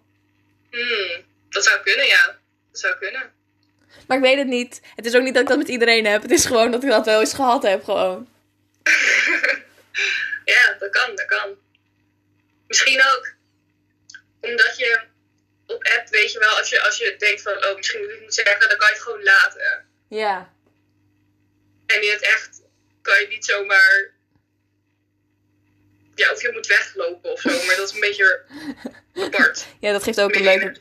Hmm, 0.71 1.25
dat 1.49 1.63
zou 1.63 1.81
kunnen, 1.81 2.05
ja. 2.05 2.37
Dat 2.71 2.79
zou 2.79 2.97
kunnen. 2.97 3.31
Maar 4.07 4.17
ik 4.17 4.23
weet 4.23 4.37
het 4.37 4.47
niet. 4.47 4.81
Het 4.95 5.05
is 5.05 5.15
ook 5.15 5.23
niet 5.23 5.33
dat 5.33 5.43
ik 5.43 5.49
dat 5.49 5.57
met 5.57 5.67
iedereen 5.67 6.05
heb. 6.05 6.21
Het 6.21 6.31
is 6.31 6.45
gewoon 6.45 6.71
dat 6.71 6.83
ik 6.83 6.89
dat 6.89 7.05
wel 7.05 7.19
eens 7.19 7.33
gehad 7.33 7.63
heb, 7.63 7.83
gewoon. 7.83 8.29
Ja, 10.45 10.75
dat 10.79 10.89
kan, 10.89 11.15
dat 11.15 11.25
kan. 11.25 11.55
Misschien 12.67 13.01
ook 13.01 13.33
omdat 14.39 14.77
je 14.77 15.01
op 15.65 15.83
app, 15.83 16.07
weet 16.09 16.31
je 16.31 16.39
wel, 16.39 16.57
als 16.57 16.69
je, 16.69 16.81
als 16.81 16.97
je 16.97 17.15
denkt 17.17 17.41
van, 17.41 17.65
oh, 17.65 17.75
misschien 17.75 17.99
moet 17.99 18.09
ik 18.09 18.13
het 18.13 18.23
niet 18.23 18.33
zeggen, 18.33 18.69
dan 18.69 18.77
kan 18.77 18.87
je 18.87 18.93
het 18.93 19.03
gewoon 19.03 19.23
laten. 19.23 19.85
Ja. 20.07 20.53
En 21.85 22.03
in 22.03 22.11
het 22.11 22.21
echt 22.21 22.61
kan 23.01 23.19
je 23.19 23.27
niet 23.27 23.45
zomaar. 23.45 24.13
Ja, 26.21 26.31
of 26.31 26.41
je 26.41 26.51
moet 26.53 26.67
weglopen 26.67 27.31
of 27.31 27.39
zo, 27.39 27.49
maar 27.65 27.75
dat 27.75 27.87
is 27.87 27.93
een 27.93 27.99
beetje 27.99 28.41
apart. 29.13 29.65
Ja, 29.79 29.91
dat 29.91 30.03
geeft 30.03 30.21
ook 30.21 30.35
een 30.35 30.43
leuke 30.43 30.79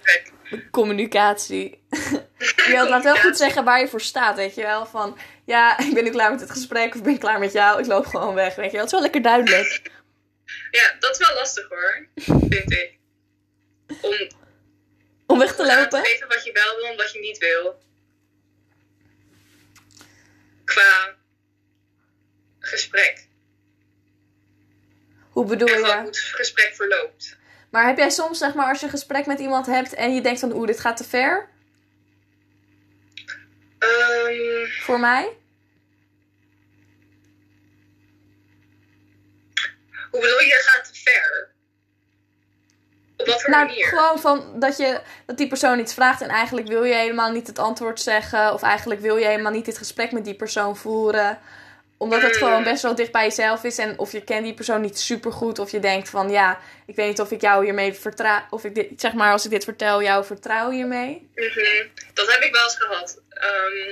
communicatie. 0.70 1.82
je 2.38 2.64
wilt 2.66 2.88
laat 2.88 3.02
wel 3.02 3.16
goed 3.16 3.36
zeggen 3.36 3.64
waar 3.64 3.80
je 3.80 3.88
voor 3.88 4.00
staat, 4.00 4.36
weet 4.36 4.54
je 4.54 4.62
wel. 4.62 4.86
Van, 4.86 5.18
ja, 5.44 5.78
ik 5.78 5.94
ben 5.94 6.04
nu 6.04 6.10
klaar 6.10 6.30
met 6.30 6.40
het 6.40 6.50
gesprek 6.50 6.88
of 6.92 6.98
ik 6.98 7.02
ben 7.02 7.18
klaar 7.18 7.38
met 7.38 7.52
jou. 7.52 7.80
Ik 7.80 7.86
loop 7.86 8.06
gewoon 8.06 8.34
weg, 8.34 8.54
weet 8.54 8.70
je 8.70 8.70
wel. 8.70 8.80
Het 8.80 8.86
is 8.86 8.92
wel 8.92 9.00
lekker 9.00 9.22
duidelijk. 9.22 9.90
Ja, 10.70 10.96
dat 10.98 11.10
is 11.10 11.26
wel 11.26 11.34
lastig 11.34 11.68
hoor, 11.68 12.06
vind 12.14 12.72
ik. 12.72 12.98
Om 14.00 14.28
Om 15.26 15.38
weg 15.38 15.54
te 15.54 15.62
aan 15.62 15.68
te 15.68 15.96
lopen. 15.96 16.04
geven 16.04 16.28
wat 16.28 16.44
je 16.44 16.52
wel 16.52 16.76
wil 16.76 16.84
en 16.86 16.96
wat 16.96 17.12
je 17.12 17.20
niet 17.20 17.38
wil. 17.38 17.82
Qua 20.64 21.16
gesprek. 22.58 23.28
Hoe 25.30 25.44
bedoel 25.46 25.68
En 25.68 25.74
gewoon 25.74 25.90
hoe 25.90 26.00
je? 26.00 26.06
het 26.06 26.18
gesprek 26.18 26.74
verloopt. 26.74 27.36
Maar 27.70 27.86
heb 27.86 27.96
jij 27.96 28.10
soms, 28.10 28.38
zeg 28.38 28.54
maar, 28.54 28.68
als 28.68 28.78
je 28.78 28.84
een 28.84 28.90
gesprek 28.90 29.26
met 29.26 29.38
iemand 29.38 29.66
hebt 29.66 29.94
en 29.94 30.14
je 30.14 30.20
denkt 30.20 30.40
van, 30.40 30.52
oeh, 30.52 30.66
dit 30.66 30.80
gaat 30.80 30.96
te 30.96 31.04
ver 31.04 31.48
Ehm, 33.78 34.66
voor 34.80 35.00
mij? 35.00 35.36
hoe 40.10 40.20
bedoel 40.20 40.40
je, 40.40 40.62
gaat 40.66 40.84
te 40.84 41.00
ver? 41.00 41.48
Op 43.16 43.26
wat 43.26 43.40
voor 43.42 43.50
Nou, 43.50 43.66
manier? 43.66 43.86
gewoon 43.86 44.20
van 44.20 44.60
dat, 44.60 44.76
je, 44.76 45.00
dat 45.26 45.36
die 45.36 45.48
persoon 45.48 45.78
iets 45.78 45.94
vraagt 45.94 46.20
en 46.20 46.28
eigenlijk 46.28 46.66
wil 46.68 46.84
je 46.84 46.94
helemaal 46.94 47.32
niet 47.32 47.46
het 47.46 47.58
antwoord 47.58 48.00
zeggen. 48.00 48.52
Of 48.52 48.62
eigenlijk 48.62 49.00
wil 49.00 49.16
je 49.16 49.26
helemaal 49.26 49.52
niet 49.52 49.64
dit 49.64 49.78
gesprek 49.78 50.12
met 50.12 50.24
die 50.24 50.34
persoon 50.34 50.76
voeren. 50.76 51.38
Omdat 52.00 52.22
het 52.22 52.32
Mm. 52.32 52.38
gewoon 52.38 52.64
best 52.64 52.82
wel 52.82 52.94
dicht 52.94 53.12
bij 53.12 53.24
jezelf 53.24 53.64
is. 53.64 53.78
En 53.78 53.98
of 53.98 54.12
je 54.12 54.24
kent 54.24 54.44
die 54.44 54.54
persoon 54.54 54.80
niet 54.80 54.98
super 54.98 55.32
goed. 55.32 55.58
Of 55.58 55.70
je 55.70 55.78
denkt 55.80 56.08
van 56.08 56.30
ja, 56.30 56.60
ik 56.86 56.94
weet 56.96 57.06
niet 57.08 57.20
of 57.20 57.30
ik 57.30 57.40
jou 57.40 57.64
hiermee 57.64 57.92
vertrouw. 57.92 58.46
Of 58.50 58.64
ik 58.64 58.74
dit, 58.74 59.00
zeg 59.00 59.12
maar, 59.12 59.32
als 59.32 59.44
ik 59.44 59.50
dit 59.50 59.64
vertel, 59.64 60.02
jou 60.02 60.24
vertrouw 60.24 60.70
hiermee. 60.70 61.30
Mhm. 61.34 61.86
Dat 62.14 62.32
heb 62.32 62.42
ik 62.42 62.52
wel 62.52 62.62
eens 62.64 62.76
gehad. 62.78 63.22
Ehm, 63.28 63.88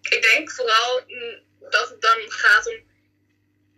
ik 0.00 0.28
denk 0.32 0.50
vooral 0.50 1.00
mm, 1.06 1.38
dat 1.70 1.88
het 1.88 2.00
dan 2.00 2.18
gaat 2.28 2.66
om 2.66 2.74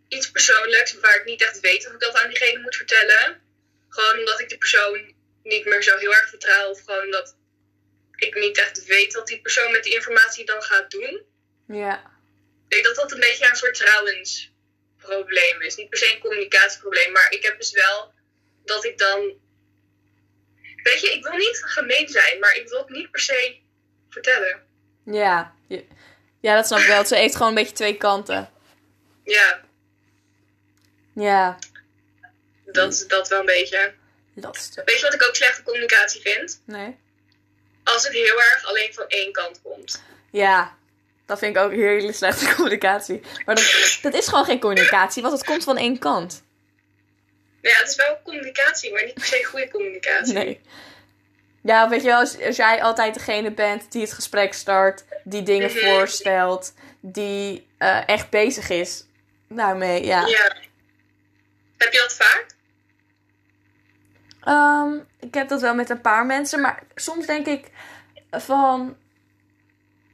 iets 0.09 0.31
persoonlijks 0.31 1.01
waar 1.01 1.17
ik 1.17 1.25
niet 1.25 1.43
echt 1.43 1.61
weet 1.61 1.87
of 1.87 1.93
ik 1.93 2.01
dat 2.01 2.15
aan 2.23 2.29
diegene 2.29 2.59
moet 2.59 2.77
vertellen. 2.77 3.41
Gewoon 3.89 4.19
omdat 4.19 4.41
ik 4.41 4.49
de 4.49 4.59
persoon 4.59 5.15
niet 5.43 5.65
meer 5.65 5.83
zo 5.83 5.97
heel 5.97 6.15
erg 6.15 6.29
vertrouw. 6.29 6.71
Of 6.71 6.81
gewoon 6.85 7.05
omdat 7.05 7.37
ik 8.17 8.35
niet 8.35 8.59
echt 8.59 8.85
weet 8.87 9.15
wat 9.15 9.27
die 9.27 9.41
persoon 9.41 9.73
met 9.73 9.85
die 9.85 9.95
informatie 9.95 10.45
dan 10.45 10.63
gaat 10.63 10.91
doen. 10.91 11.23
Ja. 11.67 12.11
Ik 12.73 12.83
denk 12.83 12.95
dat 12.95 13.03
dat 13.05 13.13
een 13.13 13.21
beetje 13.29 13.49
een 13.49 13.57
soort 13.57 13.75
trouwensprobleem 13.75 15.61
is. 15.61 15.77
Niet 15.77 15.89
per 15.89 15.99
se 15.99 16.13
een 16.15 16.21
communicatieprobleem, 16.21 17.13
maar 17.13 17.33
ik 17.33 17.43
heb 17.43 17.59
dus 17.59 17.71
wel 17.73 18.13
dat 18.65 18.85
ik 18.85 18.99
dan. 18.99 19.33
Weet 20.83 21.01
je, 21.01 21.13
ik 21.13 21.23
wil 21.23 21.37
niet 21.37 21.63
gemeen 21.65 22.09
zijn, 22.09 22.39
maar 22.39 22.55
ik 22.57 22.69
wil 22.69 22.79
het 22.79 22.89
niet 22.89 23.11
per 23.11 23.21
se 23.21 23.57
vertellen. 24.09 24.67
Ja. 25.05 25.55
Ja, 26.41 26.55
dat 26.55 26.67
snap 26.67 26.79
ik 26.79 26.87
wel. 26.87 27.05
Ze 27.07 27.17
heeft 27.17 27.33
gewoon 27.35 27.49
een 27.49 27.55
beetje 27.55 27.73
twee 27.75 27.97
kanten. 27.97 28.51
Ja, 29.25 29.61
Ja. 31.15 31.59
dat 32.65 32.93
is 32.93 33.07
dat 33.07 33.29
wel 33.29 33.41
een 33.41 33.47
beetje. 33.47 33.95
Lastig. 34.35 34.85
Weet 34.85 34.97
je 34.97 35.03
wat 35.03 35.15
ik 35.15 35.27
ook 35.27 35.35
slechte 35.37 35.63
communicatie 35.63 36.21
vind? 36.21 36.63
Nee? 36.67 36.99
Als 37.85 38.05
het 38.05 38.13
heel 38.13 38.41
erg 38.43 38.65
alleen 38.65 38.95
van 38.95 39.07
één 39.09 39.33
kant 39.33 39.63
komt. 39.63 40.03
Ja. 40.31 40.79
Dat 41.33 41.41
vind 41.41 41.57
ik 41.57 41.63
ook 41.63 41.73
hele 41.73 42.13
slechte 42.13 42.47
communicatie. 42.55 43.21
Maar 43.45 43.55
dat, 43.55 43.99
dat 44.03 44.15
is 44.15 44.29
gewoon 44.29 44.45
geen 44.45 44.61
communicatie, 44.61 45.23
want 45.23 45.35
het 45.35 45.45
komt 45.45 45.65
van 45.65 45.77
één 45.77 45.99
kant. 45.99 46.43
Ja, 47.63 47.77
het 47.79 47.89
is 47.89 47.97
wel 47.97 48.19
communicatie, 48.25 48.93
maar 48.93 49.05
niet 49.05 49.15
per 49.15 49.25
se 49.25 49.45
goede 49.45 49.69
communicatie. 49.71 50.33
Nee. 50.33 50.61
Ja, 51.63 51.89
weet 51.89 52.01
je 52.03 52.07
wel, 52.09 52.19
als, 52.19 52.41
als 52.41 52.57
jij 52.57 52.83
altijd 52.83 53.15
degene 53.15 53.51
bent 53.53 53.93
die 53.93 54.03
het 54.03 54.13
gesprek 54.13 54.53
start, 54.55 55.05
die 55.25 55.43
dingen 55.43 55.71
Mhm. 55.71 55.79
voorstelt, 55.79 56.75
die 57.01 57.67
eh, 57.79 58.09
echt 58.09 58.31
bezig 58.31 58.69
is 58.69 59.05
daarmee, 59.49 60.05
ja. 60.05 60.27
Ja. 60.27 60.57
Heb 61.79 61.93
je 61.93 61.99
dat 61.99 62.13
vaak? 62.15 62.47
Ehm, 64.41 64.95
ik 65.21 65.35
heb 65.35 65.49
dat 65.49 65.61
wel 65.61 65.75
met 65.75 65.91
een 65.91 66.01
paar 66.01 66.27
mensen, 66.27 66.61
maar 66.61 66.83
soms 66.95 67.27
denk 67.27 67.47
ik 67.47 67.67
van. 68.31 68.97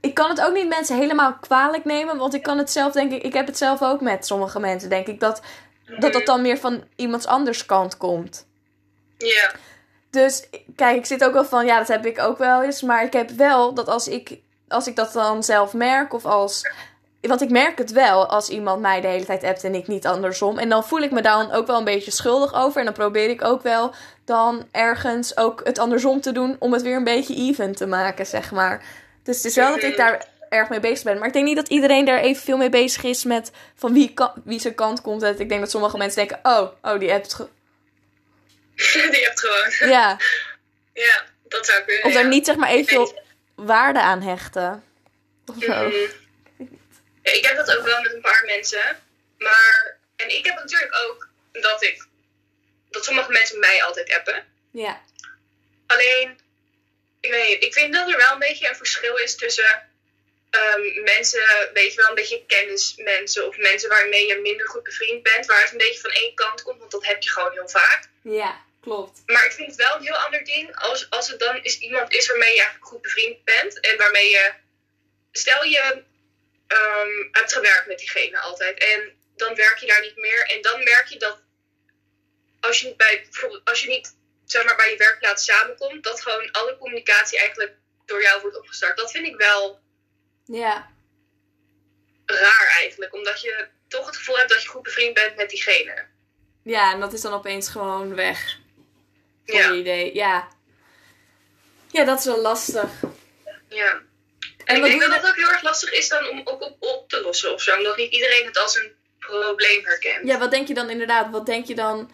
Ik 0.00 0.14
kan 0.14 0.28
het 0.28 0.40
ook 0.40 0.54
niet 0.54 0.68
mensen 0.68 0.96
helemaal 0.96 1.34
kwalijk 1.40 1.84
nemen, 1.84 2.16
want 2.16 2.34
ik 2.34 2.42
kan 2.42 2.58
het 2.58 2.70
zelf, 2.70 2.92
denk 2.92 3.12
ik, 3.12 3.22
ik 3.22 3.32
heb 3.32 3.46
het 3.46 3.58
zelf 3.58 3.82
ook 3.82 4.00
met 4.00 4.26
sommige 4.26 4.60
mensen, 4.60 4.88
denk 4.88 5.06
ik, 5.06 5.20
dat 5.20 5.42
dat, 5.98 6.12
dat 6.12 6.26
dan 6.26 6.42
meer 6.42 6.58
van 6.58 6.82
iemands 6.96 7.26
anders 7.26 7.66
kant 7.66 7.96
komt. 7.96 8.46
Ja. 9.18 9.50
Dus 10.10 10.48
kijk, 10.76 10.96
ik 10.96 11.06
zit 11.06 11.24
ook 11.24 11.32
wel 11.32 11.44
van, 11.44 11.66
ja, 11.66 11.78
dat 11.78 11.88
heb 11.88 12.06
ik 12.06 12.18
ook 12.18 12.38
wel 12.38 12.62
eens. 12.62 12.82
Maar 12.82 13.04
ik 13.04 13.12
heb 13.12 13.30
wel 13.30 13.74
dat 13.74 13.88
als 13.88 14.08
ik, 14.08 14.38
als 14.68 14.86
ik 14.86 14.96
dat 14.96 15.12
dan 15.12 15.42
zelf 15.42 15.72
merk 15.72 16.12
of 16.12 16.24
als... 16.24 16.70
Want 17.20 17.40
ik 17.40 17.50
merk 17.50 17.78
het 17.78 17.92
wel 17.92 18.26
als 18.26 18.48
iemand 18.48 18.80
mij 18.80 19.00
de 19.00 19.06
hele 19.06 19.24
tijd 19.24 19.44
appt 19.44 19.64
en 19.64 19.74
ik 19.74 19.86
niet 19.86 20.06
andersom. 20.06 20.58
En 20.58 20.68
dan 20.68 20.84
voel 20.84 21.00
ik 21.00 21.10
me 21.10 21.22
dan 21.22 21.52
ook 21.52 21.66
wel 21.66 21.78
een 21.78 21.84
beetje 21.84 22.10
schuldig 22.10 22.54
over. 22.54 22.78
En 22.78 22.84
dan 22.84 22.94
probeer 22.94 23.28
ik 23.28 23.44
ook 23.44 23.62
wel 23.62 23.94
dan 24.24 24.66
ergens 24.70 25.36
ook 25.36 25.60
het 25.64 25.78
andersom 25.78 26.20
te 26.20 26.32
doen 26.32 26.56
om 26.58 26.72
het 26.72 26.82
weer 26.82 26.96
een 26.96 27.04
beetje 27.04 27.34
even 27.34 27.74
te 27.74 27.86
maken, 27.86 28.26
zeg 28.26 28.50
maar. 28.50 28.82
Dus 29.28 29.36
het 29.36 29.46
is 29.46 29.54
wel 29.54 29.70
dat 29.74 29.82
ik 29.82 29.96
daar 29.96 30.26
erg 30.48 30.68
mee 30.68 30.80
bezig 30.80 31.04
ben. 31.04 31.18
Maar 31.18 31.26
ik 31.26 31.32
denk 31.32 31.44
niet 31.44 31.56
dat 31.56 31.68
iedereen 31.68 32.04
daar 32.04 32.20
evenveel 32.20 32.56
mee 32.56 32.68
bezig 32.68 33.02
is 33.02 33.24
met 33.24 33.50
van 33.74 33.92
wie, 33.92 34.14
kan, 34.14 34.32
wie 34.44 34.60
zijn 34.60 34.74
kant 34.74 35.00
komt. 35.00 35.22
Ik 35.22 35.48
denk 35.48 35.60
dat 35.60 35.70
sommige 35.70 35.96
mensen 35.96 36.26
denken, 36.26 36.52
oh, 36.52 36.72
oh 36.82 36.98
die 36.98 37.08
ge- 37.08 37.48
Die 39.12 39.24
hebt 39.24 39.40
gewoon. 39.40 39.90
Ja, 39.90 40.16
Ja, 41.06 41.24
dat 41.48 41.66
zou 41.66 41.82
kunnen. 41.82 42.04
Of 42.04 42.12
ja. 42.12 42.18
er 42.18 42.28
niet 42.28 42.46
zeg 42.46 42.56
maar 42.56 42.68
evenveel 42.70 43.22
waarde 43.54 44.00
aan 44.00 44.22
hechten. 44.22 44.84
Of 45.46 45.54
zo. 45.60 45.72
Mhm. 45.72 45.96
Ja, 47.22 47.32
ik 47.32 47.46
heb 47.46 47.56
dat 47.56 47.76
ook 47.76 47.84
wel 47.84 48.02
met 48.02 48.14
een 48.14 48.20
paar 48.20 48.42
mensen. 48.46 48.96
Maar, 49.38 49.96
en 50.16 50.36
ik 50.36 50.44
heb 50.46 50.54
natuurlijk 50.54 50.94
ook 51.08 51.28
dat 51.52 51.82
ik, 51.82 52.06
dat 52.90 53.04
sommige 53.04 53.32
mensen 53.32 53.58
mij 53.58 53.84
altijd 53.84 54.12
appen. 54.18 54.44
Ja. 54.70 55.00
Alleen, 55.86 56.38
ik 57.20 57.30
weet 57.30 57.48
niet, 57.48 57.64
ik 57.64 57.72
vind 57.72 57.94
dat 57.94 58.10
er 58.10 58.16
wel 58.16 58.32
een 58.32 58.38
beetje 58.38 58.68
een 58.68 58.76
verschil 58.76 59.16
is 59.16 59.36
tussen 59.36 59.90
ehm, 60.50 61.02
mensen, 61.02 61.70
weet 61.72 61.92
je 61.92 62.00
wel, 62.00 62.08
een 62.08 62.14
beetje 62.14 62.46
kennismensen 62.46 63.46
of 63.46 63.56
mensen 63.56 63.88
waarmee 63.88 64.26
je 64.26 64.36
minder 64.36 64.68
goed 64.68 64.82
bevriend 64.82 65.22
bent, 65.22 65.46
waar 65.46 65.62
het 65.62 65.72
een 65.72 65.78
beetje 65.78 66.00
van 66.00 66.10
één 66.10 66.34
kant 66.34 66.62
komt, 66.62 66.78
want 66.78 66.90
dat 66.90 67.06
heb 67.06 67.22
je 67.22 67.30
gewoon 67.30 67.52
heel 67.52 67.68
vaak. 67.68 68.08
Ja, 68.22 68.64
klopt. 68.80 69.22
Maar 69.26 69.44
ik 69.44 69.52
vind 69.52 69.68
het 69.68 69.76
wel 69.76 69.96
een 69.96 70.02
heel 70.02 70.16
ander 70.16 70.44
ding 70.44 70.76
als, 70.76 71.10
als 71.10 71.28
het 71.28 71.38
dan 71.38 71.62
is 71.62 71.78
iemand 71.78 72.12
is 72.12 72.26
waarmee 72.26 72.54
je 72.54 72.60
eigenlijk 72.60 72.86
goed 72.90 73.02
bevriend 73.02 73.44
bent 73.44 73.80
en 73.80 73.96
waarmee 73.96 74.30
je, 74.30 74.52
stel 75.32 75.64
je 75.64 76.02
ehm, 76.66 77.28
hebt 77.32 77.52
gewerkt 77.52 77.86
met 77.86 77.98
diegene 77.98 78.38
altijd 78.38 78.78
en 78.78 79.16
dan 79.36 79.54
werk 79.54 79.78
je 79.78 79.86
daar 79.86 80.00
niet 80.00 80.16
meer 80.16 80.46
en 80.46 80.62
dan 80.62 80.84
merk 80.84 81.06
je 81.06 81.18
dat 81.18 81.38
als 82.60 82.80
je 82.80 82.94
bij, 82.96 83.22
bijvoorbeeld, 83.22 83.64
als 83.64 83.82
je 83.82 83.88
niet 83.88 84.16
zeg 84.50 84.64
maar, 84.64 84.76
bij 84.76 84.90
je 84.90 84.96
werkplaats 84.96 85.44
samenkomt, 85.44 86.04
dat 86.04 86.20
gewoon 86.22 86.50
alle 86.50 86.76
communicatie 86.78 87.38
eigenlijk 87.38 87.74
door 88.04 88.22
jou 88.22 88.40
wordt 88.40 88.58
opgestart. 88.58 88.96
Dat 88.96 89.10
vind 89.10 89.26
ik 89.26 89.36
wel 89.36 89.80
Ja, 90.44 90.90
raar 92.26 92.68
eigenlijk, 92.78 93.14
omdat 93.14 93.40
je 93.40 93.68
toch 93.88 94.06
het 94.06 94.16
gevoel 94.16 94.36
hebt 94.36 94.48
dat 94.50 94.62
je 94.62 94.68
goed 94.68 94.82
bevriend 94.82 95.14
bent 95.14 95.36
met 95.36 95.50
diegene. 95.50 96.04
ja 96.62 96.92
en 96.92 97.00
dat 97.00 97.12
is 97.12 97.20
dan 97.20 97.32
opeens 97.32 97.68
gewoon 97.68 98.14
weg. 98.14 98.56
Voor 99.46 99.56
Ja. 99.58 99.72
idee, 99.72 100.14
ja. 100.14 100.48
Ja, 101.90 102.04
dat 102.04 102.18
is 102.18 102.24
wel 102.24 102.40
lastig. 102.40 102.90
Ja. 103.68 103.90
En 103.92 104.02
En 104.64 104.74
ik 104.76 104.80
wat 104.80 104.90
denk 104.90 105.00
dat 105.00 105.10
dat 105.22 105.30
ook 105.30 105.36
heel 105.36 105.48
erg 105.50 105.62
lastig 105.62 105.92
is 105.92 106.08
dan 106.08 106.28
om 106.28 106.40
ook 106.44 106.62
op, 106.62 106.76
op 106.82 107.08
te 107.08 107.20
lossen 107.20 107.52
of 107.52 107.62
zo. 107.62 107.76
Omdat 107.76 107.96
niet 107.96 108.12
iedereen 108.12 108.46
het 108.46 108.58
als 108.58 108.76
een 108.76 108.92
probleem 109.18 109.84
herkent. 109.84 110.26
Ja, 110.28 110.38
wat 110.38 110.50
denk 110.50 110.68
je 110.68 110.74
dan 110.74 110.90
inderdaad? 110.90 111.30
Wat 111.30 111.46
denk 111.46 111.66
je 111.66 111.74
dan? 111.74 112.12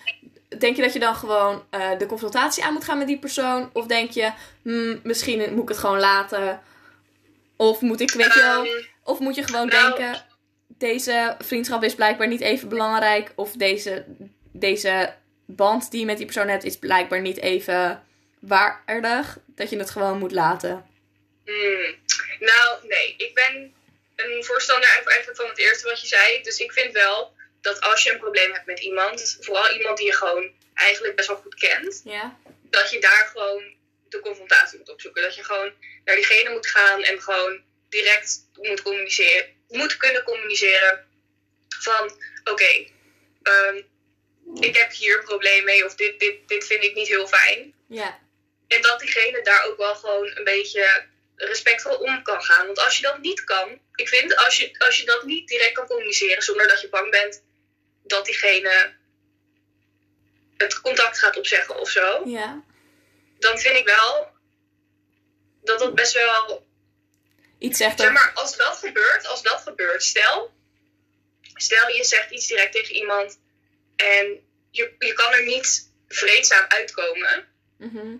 Denk 0.58 0.76
je 0.76 0.82
dat 0.82 0.92
je 0.92 0.98
dan 0.98 1.14
gewoon 1.14 1.64
eh, 1.70 1.98
de 1.98 2.06
confrontatie 2.06 2.64
aan 2.64 2.72
moet 2.72 2.84
gaan 2.84 2.98
met 2.98 3.06
die 3.06 3.18
persoon? 3.18 3.70
Of 3.72 3.86
denk 3.86 4.10
je, 4.10 4.32
hmm, 4.62 5.00
misschien 5.02 5.38
moet 5.54 5.62
ik 5.62 5.68
het 5.68 5.78
gewoon 5.78 6.00
laten? 6.00 6.62
Of 7.56 7.80
moet 7.80 8.00
ik, 8.00 8.10
weet 8.10 8.34
je 8.34 8.40
wel, 8.40 8.64
Ehm, 8.64 8.82
of 9.02 9.18
moet 9.18 9.34
je 9.34 9.42
gewoon 9.42 9.66
nou- 9.68 9.96
denken, 9.96 10.24
deze 10.66 11.36
vriendschap 11.38 11.82
is 11.84 11.94
blijkbaar 11.94 12.28
niet 12.28 12.40
even 12.40 12.68
belangrijk. 12.68 13.32
Of 13.34 13.52
deze, 13.52 14.04
deze 14.52 15.14
band 15.46 15.90
die 15.90 16.00
je 16.00 16.06
met 16.06 16.16
die 16.16 16.26
persoon 16.26 16.48
hebt 16.48 16.64
is 16.64 16.78
blijkbaar 16.78 17.20
niet 17.20 17.38
even 17.40 18.02
waardig. 18.40 19.38
Dat 19.46 19.70
je 19.70 19.78
het 19.78 19.90
gewoon 19.90 20.18
moet 20.18 20.32
laten. 20.32 20.86
hmm. 21.44 21.94
Nou, 22.38 22.86
nee. 22.88 23.14
Ik 23.16 23.34
ben 23.34 23.72
een 24.16 24.44
voorstander 24.44 24.88
eigenlijk 24.88 25.36
van 25.36 25.46
het 25.48 25.58
eerste 25.58 25.88
wat 25.88 26.00
je 26.00 26.06
zei. 26.06 26.42
Dus 26.42 26.58
ik 26.58 26.72
vind 26.72 26.92
wel 26.92 27.32
dat 27.64 27.80
als 27.80 28.02
je 28.02 28.12
een 28.12 28.18
probleem 28.18 28.52
hebt 28.52 28.66
met 28.66 28.80
iemand, 28.80 29.36
vooral 29.40 29.70
iemand 29.70 29.96
die 29.98 30.06
je 30.06 30.12
gewoon 30.12 30.52
eigenlijk 30.74 31.16
best 31.16 31.28
wel 31.28 31.36
goed 31.36 31.54
kent, 31.54 32.00
Ja? 32.04 32.38
dat 32.62 32.90
je 32.90 33.00
daar 33.00 33.30
gewoon 33.32 33.74
de 34.08 34.20
confrontatie 34.20 34.78
moet 34.78 34.90
opzoeken. 34.90 35.22
Dat 35.22 35.34
je 35.34 35.44
gewoon 35.44 35.72
naar 36.04 36.16
diegene 36.16 36.50
moet 36.50 36.66
gaan 36.66 37.02
en 37.02 37.22
gewoon 37.22 37.62
direct 37.88 38.48
moet 38.54 38.82
communiceren, 38.82 39.46
moet 39.68 39.96
kunnen 39.96 40.22
communiceren 40.22 41.06
van 41.68 42.20
oké, 42.44 42.86
ehm, 43.42 43.82
ik 44.60 44.76
heb 44.76 44.92
hier 44.92 45.18
een 45.18 45.24
probleem 45.24 45.64
mee 45.64 45.84
of 45.84 45.94
dit, 45.94 46.20
dit, 46.20 46.48
dit 46.48 46.66
vind 46.66 46.84
ik 46.84 46.94
niet 46.94 47.08
heel 47.08 47.26
fijn. 47.26 47.74
Ja. 47.88 48.18
En 48.68 48.82
dat 48.82 49.00
diegene 49.00 49.42
daar 49.42 49.64
ook 49.64 49.76
wel 49.76 49.94
gewoon 49.94 50.36
een 50.36 50.44
beetje 50.44 51.06
respectvol 51.36 51.96
om 51.96 52.22
kan 52.22 52.42
gaan. 52.42 52.66
Want 52.66 52.78
als 52.78 52.96
je 52.96 53.02
dat 53.02 53.18
niet 53.18 53.44
kan, 53.44 53.80
ik 53.94 54.08
vind 54.08 54.36
als 54.36 54.56
je, 54.56 54.74
als 54.78 54.96
je 54.96 55.04
dat 55.04 55.22
niet 55.22 55.48
direct 55.48 55.72
kan 55.72 55.86
communiceren 55.86 56.42
zonder 56.42 56.68
dat 56.68 56.80
je 56.80 56.88
bang 56.88 57.10
bent 57.10 57.42
dat 58.06 58.24
diegene 58.24 58.92
het 60.56 60.80
contact 60.80 61.18
gaat 61.18 61.36
opzeggen 61.36 61.80
of 61.80 61.90
zo, 61.90 62.22
Ja. 62.28 62.62
dan 63.38 63.58
vind 63.58 63.76
ik 63.76 63.84
wel 63.84 64.28
dat 65.62 65.78
dat 65.78 65.94
best 65.94 66.12
wel. 66.14 66.66
Iets 67.58 67.78
zegt 67.78 68.00
Zeg 68.00 68.12
maar, 68.12 68.30
als 68.34 68.56
dat 68.56 68.76
gebeurt, 68.76 69.26
als 69.26 69.42
dat 69.42 69.60
gebeurt, 69.60 70.02
stel, 70.02 70.52
stel 71.54 71.88
je 71.88 72.04
zegt 72.04 72.30
iets 72.30 72.46
direct 72.46 72.72
tegen 72.72 72.94
iemand 72.94 73.38
en 73.96 74.40
je, 74.70 74.94
je 74.98 75.12
kan 75.12 75.32
er 75.32 75.44
niet 75.44 75.92
vreedzaam 76.08 76.64
uitkomen, 76.68 77.48
Mhm. 77.78 78.16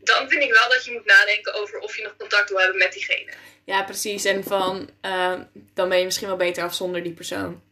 dan 0.00 0.28
vind 0.28 0.42
ik 0.42 0.52
wel 0.52 0.68
dat 0.68 0.84
je 0.84 0.92
moet 0.92 1.04
nadenken 1.04 1.54
over 1.54 1.78
of 1.78 1.96
je 1.96 2.02
nog 2.02 2.16
contact 2.16 2.48
wil 2.48 2.58
hebben 2.58 2.78
met 2.78 2.92
diegene. 2.92 3.32
Ja, 3.64 3.82
precies. 3.84 4.24
En 4.24 4.44
van, 4.44 4.90
eh, 5.00 5.40
dan 5.74 5.88
ben 5.88 5.98
je 5.98 6.04
misschien 6.04 6.26
wel 6.26 6.36
beter 6.36 6.64
af 6.64 6.74
zonder 6.74 7.02
die 7.02 7.12
persoon. 7.12 7.62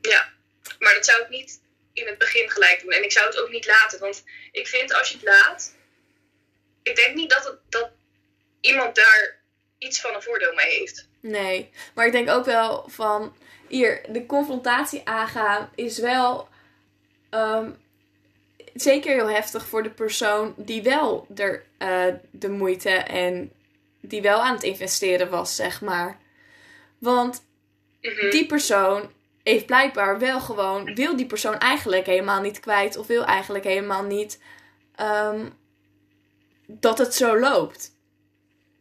Ja, 0.00 0.32
maar 0.78 0.94
dat 0.94 1.04
zou 1.04 1.22
ik 1.22 1.28
niet 1.28 1.60
in 1.92 2.06
het 2.06 2.18
begin 2.18 2.50
gelijk 2.50 2.80
doen. 2.80 2.90
En 2.92 3.04
ik 3.04 3.12
zou 3.12 3.26
het 3.26 3.38
ook 3.40 3.50
niet 3.50 3.66
laten, 3.66 4.00
want 4.00 4.24
ik 4.52 4.66
vind 4.66 4.94
als 4.94 5.08
je 5.08 5.14
het 5.14 5.24
laat, 5.26 5.74
ik 6.82 6.96
denk 6.96 7.14
niet 7.14 7.30
dat, 7.30 7.44
het, 7.44 7.58
dat 7.68 7.90
iemand 8.60 8.94
daar 8.94 9.40
iets 9.78 10.00
van 10.00 10.14
een 10.14 10.22
voordeel 10.22 10.54
mee 10.54 10.78
heeft. 10.78 11.08
Nee, 11.20 11.70
maar 11.94 12.06
ik 12.06 12.12
denk 12.12 12.30
ook 12.30 12.44
wel 12.44 12.88
van 12.88 13.36
hier, 13.68 14.02
de 14.08 14.26
confrontatie 14.26 15.00
aangaan 15.04 15.70
is 15.74 15.98
wel 15.98 16.48
ehm, 17.30 17.70
zeker 18.74 19.12
heel 19.14 19.28
heftig 19.30 19.66
voor 19.66 19.82
de 19.82 19.90
persoon 19.90 20.54
die 20.56 20.82
wel 20.82 21.26
er, 21.36 21.64
eh, 21.78 22.06
de 22.30 22.48
moeite 22.48 22.90
en 22.90 23.52
die 24.00 24.22
wel 24.22 24.42
aan 24.42 24.54
het 24.54 24.62
investeren 24.62 25.30
was, 25.30 25.56
zeg 25.56 25.80
maar. 25.80 26.20
Want 26.98 27.44
Mhm. 28.00 28.30
die 28.30 28.46
persoon 28.46 29.12
heeft 29.42 29.66
blijkbaar 29.66 30.18
wel 30.18 30.40
gewoon, 30.40 30.94
wil 30.94 31.16
die 31.16 31.26
persoon 31.26 31.58
eigenlijk 31.58 32.06
helemaal 32.06 32.40
niet 32.40 32.60
kwijt 32.60 32.96
of 32.96 33.06
wil 33.06 33.24
eigenlijk 33.24 33.64
helemaal 33.64 34.02
niet 34.02 34.40
ehm, 34.96 35.48
dat 36.66 36.98
het 36.98 37.14
zo 37.14 37.38
loopt. 37.38 37.90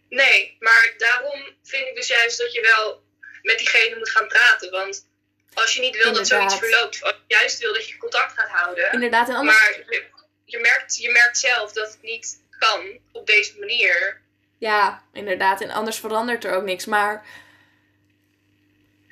Nee, 0.10 0.58
maar 0.60 0.94
daarom 0.98 1.42
vind 1.64 1.88
ik 1.88 1.96
dus 1.96 2.08
juist 2.08 2.38
dat 2.38 2.54
je 2.54 2.62
wel 2.62 3.04
met 3.42 3.58
diegene 3.58 3.98
moet 3.98 4.10
gaan 4.10 4.28
praten. 4.28 4.72
Want 4.72 5.06
als 5.54 5.74
je 5.74 5.82
niet 5.82 6.04
wil 6.04 6.14
dat 6.14 6.28
zoiets 6.28 6.56
verloopt, 6.56 7.04
als 7.04 7.16
je 7.28 7.36
juist 7.36 7.60
wil 7.60 7.74
dat 7.74 7.88
je 7.88 7.98
contact 7.98 8.34
gaat 8.40 8.50
houden. 8.50 8.92
Inderdaad, 8.92 9.30
en 9.30 9.36
anders 9.36 9.58
Maar 9.58 9.84
je, 9.90 10.04
je, 10.46 10.60
merkt, 10.60 10.96
je 10.96 11.12
merkt 11.12 11.38
zelf 11.38 11.72
dat 11.72 11.88
het 11.88 12.02
niet 12.02 12.40
kan 12.60 13.00
op 13.12 13.28
deze 13.28 13.60
manier. 13.60 14.22
Ja, 14.58 15.04
inderdaad. 15.14 15.62
En 15.62 15.70
anders 15.70 16.00
verandert 16.00 16.44
er 16.44 16.54
ook 16.54 16.64
niks. 16.64 16.86
Maar 16.86 17.26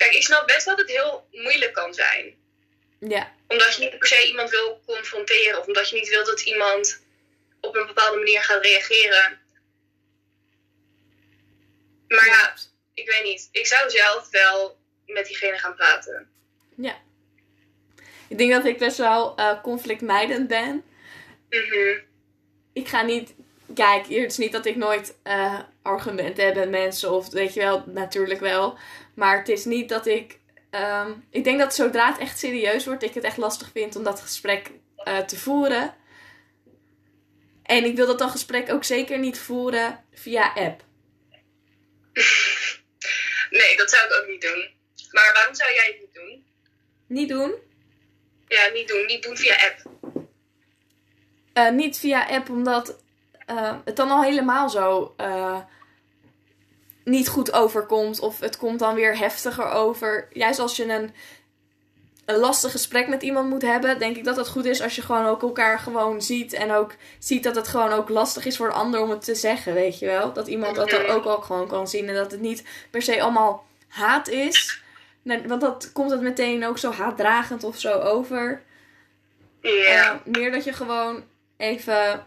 Kijk, 0.00 0.12
ik 0.14 0.22
snap 0.22 0.46
best 0.46 0.66
dat 0.66 0.78
het 0.78 0.88
heel 0.90 1.26
moeilijk 1.32 1.72
kan 1.72 1.94
zijn. 1.94 2.34
ja, 2.98 3.34
Omdat 3.46 3.74
je 3.74 3.80
niet 3.80 3.98
per 3.98 4.08
se 4.08 4.26
iemand 4.28 4.50
wil 4.50 4.80
confronteren. 4.86 5.58
Of 5.60 5.66
omdat 5.66 5.88
je 5.88 5.96
niet 5.96 6.08
wil 6.08 6.24
dat 6.24 6.40
iemand 6.40 7.02
op 7.60 7.76
een 7.76 7.86
bepaalde 7.86 8.16
manier 8.16 8.42
gaat 8.42 8.64
reageren. 8.64 9.38
Maar 12.08 12.26
ja, 12.26 12.54
ik 12.94 13.06
weet 13.10 13.22
niet. 13.24 13.48
Ik 13.52 13.66
zou 13.66 13.90
zelf 13.90 14.30
wel 14.30 14.78
met 15.06 15.26
diegene 15.26 15.58
gaan 15.58 15.74
praten. 15.74 16.30
ja. 16.76 16.98
Ik 18.28 18.38
denk 18.38 18.52
dat 18.52 18.64
ik 18.64 18.78
best 18.78 18.96
wel 18.96 19.36
eh, 19.36 19.62
conflictmijdend 19.62 20.48
ben. 20.48 20.84
Mhm. 21.50 21.98
Ik 22.72 22.88
ga 22.88 23.02
niet. 23.02 23.34
Kijk, 23.74 24.02
het 24.02 24.30
is 24.30 24.36
niet 24.36 24.52
dat 24.52 24.66
ik 24.66 24.76
nooit 24.76 25.14
eh, 25.22 25.58
argumenten 25.90 26.44
heb 26.44 26.54
met 26.54 26.70
mensen. 26.70 27.10
Of 27.10 27.30
weet 27.30 27.54
je 27.54 27.60
wel, 27.60 27.84
natuurlijk 27.86 28.40
wel. 28.40 28.78
Maar 29.14 29.38
het 29.38 29.48
is 29.48 29.64
niet 29.64 29.88
dat 29.88 30.06
ik. 30.06 30.38
ehm, 30.70 31.12
ik 31.30 31.44
denk 31.44 31.58
dat 31.58 31.74
zodra 31.74 32.10
het 32.10 32.18
echt 32.18 32.38
serieus 32.38 32.86
wordt, 32.86 33.02
ik 33.02 33.14
het 33.14 33.24
echt 33.24 33.36
lastig 33.36 33.70
vind 33.72 33.96
om 33.96 34.02
dat 34.02 34.20
gesprek 34.20 34.70
eh, 34.96 35.18
te 35.18 35.38
voeren. 35.38 35.94
En 37.62 37.84
ik 37.84 37.96
wil 37.96 38.06
dat 38.06 38.18
dan 38.18 38.30
gesprek 38.30 38.72
ook 38.72 38.84
zeker 38.84 39.18
niet 39.18 39.38
voeren 39.38 40.04
via 40.12 40.52
app. 40.54 40.82
Nee, 43.50 43.76
dat 43.76 43.90
zou 43.90 44.06
ik 44.06 44.20
ook 44.20 44.28
niet 44.28 44.42
doen. 44.42 44.70
Maar 45.10 45.30
waarom 45.34 45.54
zou 45.54 45.72
jij 45.72 45.86
het 45.86 46.00
niet 46.00 46.14
doen? 46.14 46.44
Niet 47.06 47.28
doen. 47.28 47.54
Ja, 48.48 48.68
niet 48.72 48.88
doen. 48.88 49.06
Niet 49.06 49.22
doen 49.22 49.36
via 49.36 49.54
app. 49.54 49.90
Eh, 51.52 51.70
niet 51.70 51.98
via 51.98 52.28
app, 52.28 52.48
omdat 52.48 53.02
eh, 53.46 53.76
het 53.84 53.96
dan 53.96 54.10
al 54.10 54.22
helemaal 54.22 54.70
zo 54.70 55.14
niet 57.04 57.28
goed 57.28 57.52
overkomt. 57.52 58.20
Of 58.20 58.40
het 58.40 58.56
komt 58.56 58.78
dan 58.78 58.94
weer 58.94 59.18
heftiger 59.18 59.64
over. 59.64 60.28
Juist 60.32 60.58
als 60.58 60.76
je 60.76 60.92
een, 60.92 61.14
een 62.24 62.36
lastig 62.36 62.70
gesprek 62.70 63.08
met 63.08 63.22
iemand 63.22 63.48
moet 63.48 63.62
hebben, 63.62 63.98
denk 63.98 64.16
ik 64.16 64.24
dat 64.24 64.36
het 64.36 64.48
goed 64.48 64.64
is 64.64 64.82
als 64.82 64.96
je 64.96 65.02
gewoon 65.02 65.26
ook 65.26 65.42
elkaar 65.42 65.78
gewoon 65.78 66.22
ziet. 66.22 66.52
En 66.52 66.72
ook 66.72 66.94
ziet 67.18 67.42
dat 67.42 67.56
het 67.56 67.68
gewoon 67.68 67.92
ook 67.92 68.08
lastig 68.08 68.44
is 68.44 68.56
voor 68.56 68.68
de 68.68 68.74
ander 68.74 69.00
om 69.00 69.10
het 69.10 69.24
te 69.24 69.34
zeggen, 69.34 69.74
weet 69.74 69.98
je 69.98 70.06
wel. 70.06 70.32
Dat 70.32 70.46
iemand 70.46 70.76
dat 70.76 70.90
dan 70.90 71.06
ook 71.06 71.24
al 71.24 71.40
gewoon 71.40 71.68
kan 71.68 71.88
zien. 71.88 72.08
En 72.08 72.14
dat 72.14 72.30
het 72.30 72.40
niet 72.40 72.64
per 72.90 73.02
se 73.02 73.22
allemaal 73.22 73.64
haat 73.88 74.28
is. 74.28 74.82
Want 75.22 75.60
dat 75.60 75.92
komt 75.92 76.10
het 76.10 76.20
meteen 76.20 76.66
ook 76.66 76.78
zo 76.78 76.92
haatdragend 76.92 77.64
of 77.64 77.78
zo 77.78 77.92
over. 77.92 78.62
Ja. 79.60 80.12
Eh, 80.12 80.32
meer 80.32 80.52
dat 80.52 80.64
je 80.64 80.72
gewoon 80.72 81.24
even. 81.56 82.24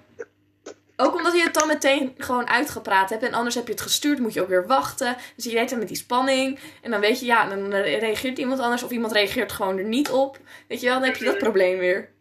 Ook 1.03 1.15
omdat 1.15 1.33
je 1.33 1.43
het 1.43 1.53
dan 1.53 1.67
meteen 1.67 2.15
gewoon 2.17 2.49
uitgepraat 2.49 3.09
hebt. 3.09 3.23
En 3.23 3.33
anders 3.33 3.55
heb 3.55 3.65
je 3.65 3.71
het 3.71 3.81
gestuurd, 3.81 4.19
moet 4.19 4.33
je 4.33 4.41
ook 4.41 4.47
weer 4.49 4.67
wachten. 4.67 5.17
Dus 5.35 5.45
je 5.45 5.65
dan 5.65 5.79
met 5.79 5.87
die 5.87 5.97
spanning. 5.97 6.59
En 6.81 6.91
dan 6.91 6.99
weet 6.99 7.19
je, 7.19 7.25
ja, 7.25 7.49
dan 7.49 7.73
reageert 7.75 8.37
iemand 8.37 8.59
anders. 8.59 8.83
Of 8.83 8.91
iemand 8.91 9.13
reageert 9.13 9.51
gewoon 9.51 9.77
er 9.77 9.83
niet 9.83 10.09
op. 10.09 10.37
Weet 10.67 10.79
je 10.81 10.85
wel, 10.87 10.99
dan 10.99 11.07
heb 11.07 11.15
je 11.17 11.23
dat 11.25 11.33
Mhm. 11.33 11.43
probleem 11.43 11.77
weer. 11.77 12.11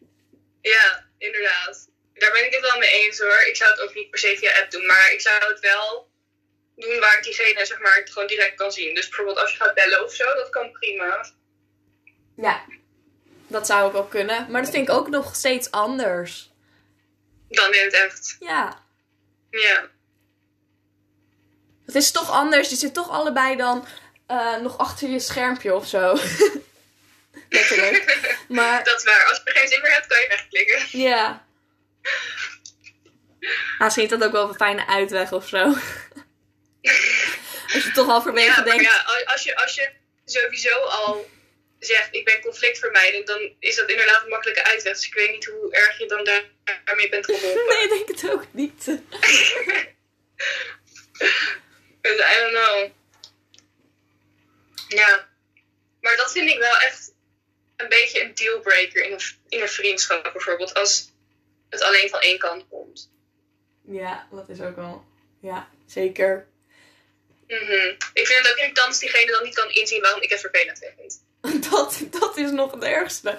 ja, 0.60 1.04
inderdaad. 1.18 1.90
daar 2.14 2.32
ben 2.32 2.46
ik 2.46 2.52
het 2.54 2.70
wel 2.70 2.78
mee 2.78 2.90
eens 2.90 3.18
hoor. 3.18 3.42
Ik 3.48 3.56
zou 3.56 3.70
het 3.70 3.80
ook 3.80 3.94
niet 3.94 4.10
per 4.10 4.18
se 4.18 4.36
via 4.38 4.60
app 4.60 4.70
doen, 4.70 4.86
maar 4.86 5.10
ik 5.12 5.20
zou 5.20 5.36
het 5.52 5.60
wel 5.60 6.08
doen 6.76 7.00
waar 7.00 7.16
ik 7.18 7.24
diegene 7.24 7.66
zeg 7.66 7.80
maar 7.80 8.02
gewoon 8.04 8.28
direct 8.28 8.54
kan 8.54 8.72
zien. 8.72 8.94
Dus 8.94 9.08
bijvoorbeeld 9.08 9.38
als 9.38 9.50
je 9.50 9.56
gaat 9.56 9.74
bellen 9.74 10.04
of 10.04 10.14
zo, 10.14 10.24
dat 10.34 10.50
kan 10.50 10.72
prima. 10.72 11.26
Ja, 12.36 12.64
dat 13.46 13.66
zou 13.66 13.84
ook 13.84 13.92
wel 13.92 14.04
kunnen. 14.04 14.46
Maar 14.50 14.62
dat 14.62 14.70
vind 14.70 14.88
ik 14.88 14.94
ook 14.94 15.08
nog 15.08 15.34
steeds 15.34 15.70
anders. 15.70 16.51
Dan 17.56 17.74
in 17.74 17.84
het 17.84 17.92
echt. 17.92 18.36
Ja. 18.40 18.82
Ja. 19.50 19.88
Het 21.86 21.94
is 21.94 22.10
toch 22.10 22.30
anders. 22.30 22.68
Je 22.70 22.76
zit 22.76 22.94
toch 22.94 23.10
allebei 23.10 23.56
dan 23.56 23.86
eh, 24.26 24.56
nog 24.56 24.78
achter 24.78 25.08
je 25.08 25.20
schermpje 25.20 25.74
of 25.74 25.86
zo. 25.86 26.18
Letterlijk. 27.48 28.18
Maar 28.48 28.84
Dat 28.84 28.96
is 28.98 29.04
waar. 29.04 29.24
Als 29.28 29.40
je 29.44 29.50
er 29.50 29.56
geen 29.58 29.68
zin 29.68 29.80
meer 29.80 29.92
hebt, 29.92 30.06
kan 30.06 30.20
je 30.20 30.28
wegklikken. 30.28 30.98
ja. 30.98 31.46
Misschien 33.78 34.04
is 34.04 34.10
dat 34.10 34.24
ook 34.24 34.32
wel 34.32 34.48
een 34.48 34.54
fijne 34.54 34.86
uitweg 34.86 35.32
of 35.32 35.48
zo. 35.48 35.58
Als 37.74 37.84
je 37.84 37.90
toch 37.94 38.06
halverwege 38.06 38.46
Ja, 38.48 38.54
maar 38.56 38.64
denkt. 38.64 38.82
ja, 38.84 39.02
als- 39.02 39.24
als 39.26 39.42
je, 39.42 39.56
als 39.56 39.74
je 39.74 39.90
sowieso 40.24 40.78
al 40.78 41.30
zegt 41.78 42.08
ik 42.14 42.24
ben 42.24 42.40
conflictvermijdend, 42.40 43.26
dan 43.26 43.52
is 43.58 43.76
dat 43.76 43.88
inderdaad 43.90 44.22
een 44.22 44.28
makkelijke 44.28 44.64
uitweg. 44.64 44.94
Dus 44.94 45.06
ik 45.06 45.14
weet 45.14 45.30
niet 45.30 45.44
hoe 45.44 45.72
erg 45.72 45.98
je 45.98 46.06
dan 46.06 46.24
daar, 46.24 46.42
daarmee 46.85 47.09
bent 47.09 47.25
geholpen. 47.25 47.66
Nee, 47.68 47.83
ik 47.83 47.88
denk 47.88 48.09
het 48.09 48.31
ook 48.31 48.46
niet. 48.51 48.85
Dus 52.01 52.18
I 52.18 52.40
don't 52.40 52.53
know. 52.53 52.90
Ja. 54.88 55.29
Maar 56.01 56.16
dat 56.16 56.33
vind 56.33 56.51
ik 56.51 56.59
wel 56.59 56.77
echt 56.77 57.12
een 57.77 57.88
beetje 57.88 58.22
een 58.22 58.35
dealbreaker 58.35 59.05
in 59.05 59.12
een, 59.12 59.20
in 59.48 59.61
een 59.61 59.68
vriendschap 59.68 60.33
bijvoorbeeld. 60.33 60.75
Als 60.75 61.12
het 61.68 61.83
alleen 61.83 62.09
van 62.09 62.20
één 62.20 62.38
kant 62.38 62.68
komt. 62.68 63.11
Ja, 63.85 64.29
dat 64.31 64.48
is 64.48 64.61
ook 64.61 64.77
wel. 64.77 65.05
Ja, 65.40 65.68
zeker. 65.87 66.46
Mhm. 67.46 67.94
Ik 68.12 68.27
vind 68.27 68.38
het 68.38 68.51
ook 68.51 68.57
irritant 68.57 68.88
als 68.88 68.98
diegene 68.98 69.31
dan 69.31 69.42
niet 69.42 69.55
kan 69.55 69.70
inzien 69.70 70.01
waarom 70.01 70.22
ik 70.22 70.31
het 70.31 70.40
vervelend 70.40 70.79
vind. 70.79 71.20
Dat, 71.70 72.03
dat 72.11 72.37
is 72.37 72.51
nog 72.51 72.72
het 72.72 72.83
ergste. 72.83 73.38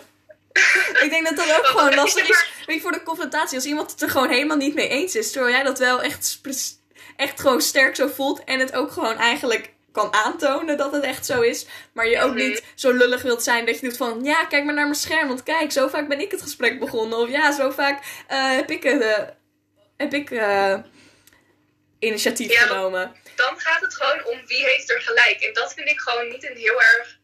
Ik 1.01 1.07
denk 1.09 1.25
dat 1.27 1.35
dat 1.35 1.57
ook 1.57 1.65
gewoon 1.65 1.95
lastig 1.95 2.29
is. 2.29 2.45
Weet 2.65 2.75
je, 2.75 2.81
voor 2.81 2.91
de 2.91 3.03
confrontatie. 3.03 3.57
Als 3.57 3.65
iemand 3.65 3.91
het 3.91 4.01
er 4.01 4.09
gewoon 4.09 4.29
helemaal 4.29 4.57
niet 4.57 4.73
mee 4.75 4.87
eens 4.87 5.15
is. 5.15 5.31
Terwijl 5.31 5.53
jij 5.53 5.63
dat 5.63 5.79
wel 5.79 6.01
echt, 6.01 6.41
echt 7.15 7.39
gewoon 7.41 7.61
sterk 7.61 7.95
zo 7.95 8.07
voelt. 8.07 8.43
En 8.43 8.59
het 8.59 8.73
ook 8.75 8.91
gewoon 8.91 9.17
eigenlijk 9.17 9.71
kan 9.91 10.13
aantonen 10.13 10.77
dat 10.77 10.91
het 10.91 11.03
echt 11.03 11.25
zo 11.25 11.41
is. 11.41 11.65
Maar 11.93 12.07
je 12.07 12.21
ook 12.21 12.29
Mhm. 12.33 12.37
niet 12.47 12.63
zo 12.75 12.91
lullig 12.91 13.21
wilt 13.21 13.43
zijn 13.43 13.65
dat 13.65 13.79
je 13.79 13.87
doet 13.87 13.97
van... 13.97 14.23
Ja, 14.23 14.45
kijk 14.45 14.63
maar 14.63 14.73
naar 14.73 14.83
mijn 14.85 14.95
scherm. 14.95 15.27
Want 15.27 15.43
kijk, 15.43 15.71
zo 15.71 15.87
vaak 15.87 16.07
ben 16.07 16.19
ik 16.19 16.31
het 16.31 16.41
gesprek 16.41 16.79
begonnen. 16.79 17.17
Of 17.17 17.29
ja, 17.29 17.51
zo 17.51 17.69
vaak 17.71 18.03
eh, 18.27 18.55
heb 18.55 18.71
ik, 18.71 18.83
eh, 18.83 19.17
heb 19.97 20.13
ik 20.13 20.31
eh, 20.31 20.75
initiatief 21.99 22.51
Ja, 22.51 22.61
genomen. 22.65 23.15
Dan 23.35 23.53
gaat 23.59 23.81
het 23.81 23.95
gewoon 23.95 24.25
om 24.25 24.45
wie 24.47 24.63
heeft 24.63 24.89
er 24.91 25.01
gelijk. 25.01 25.37
En 25.39 25.53
dat 25.53 25.73
vind 25.73 25.89
ik 25.89 25.99
gewoon 25.99 26.27
niet 26.29 26.49
een 26.49 26.57
heel 26.57 26.81
erg... 26.81 27.17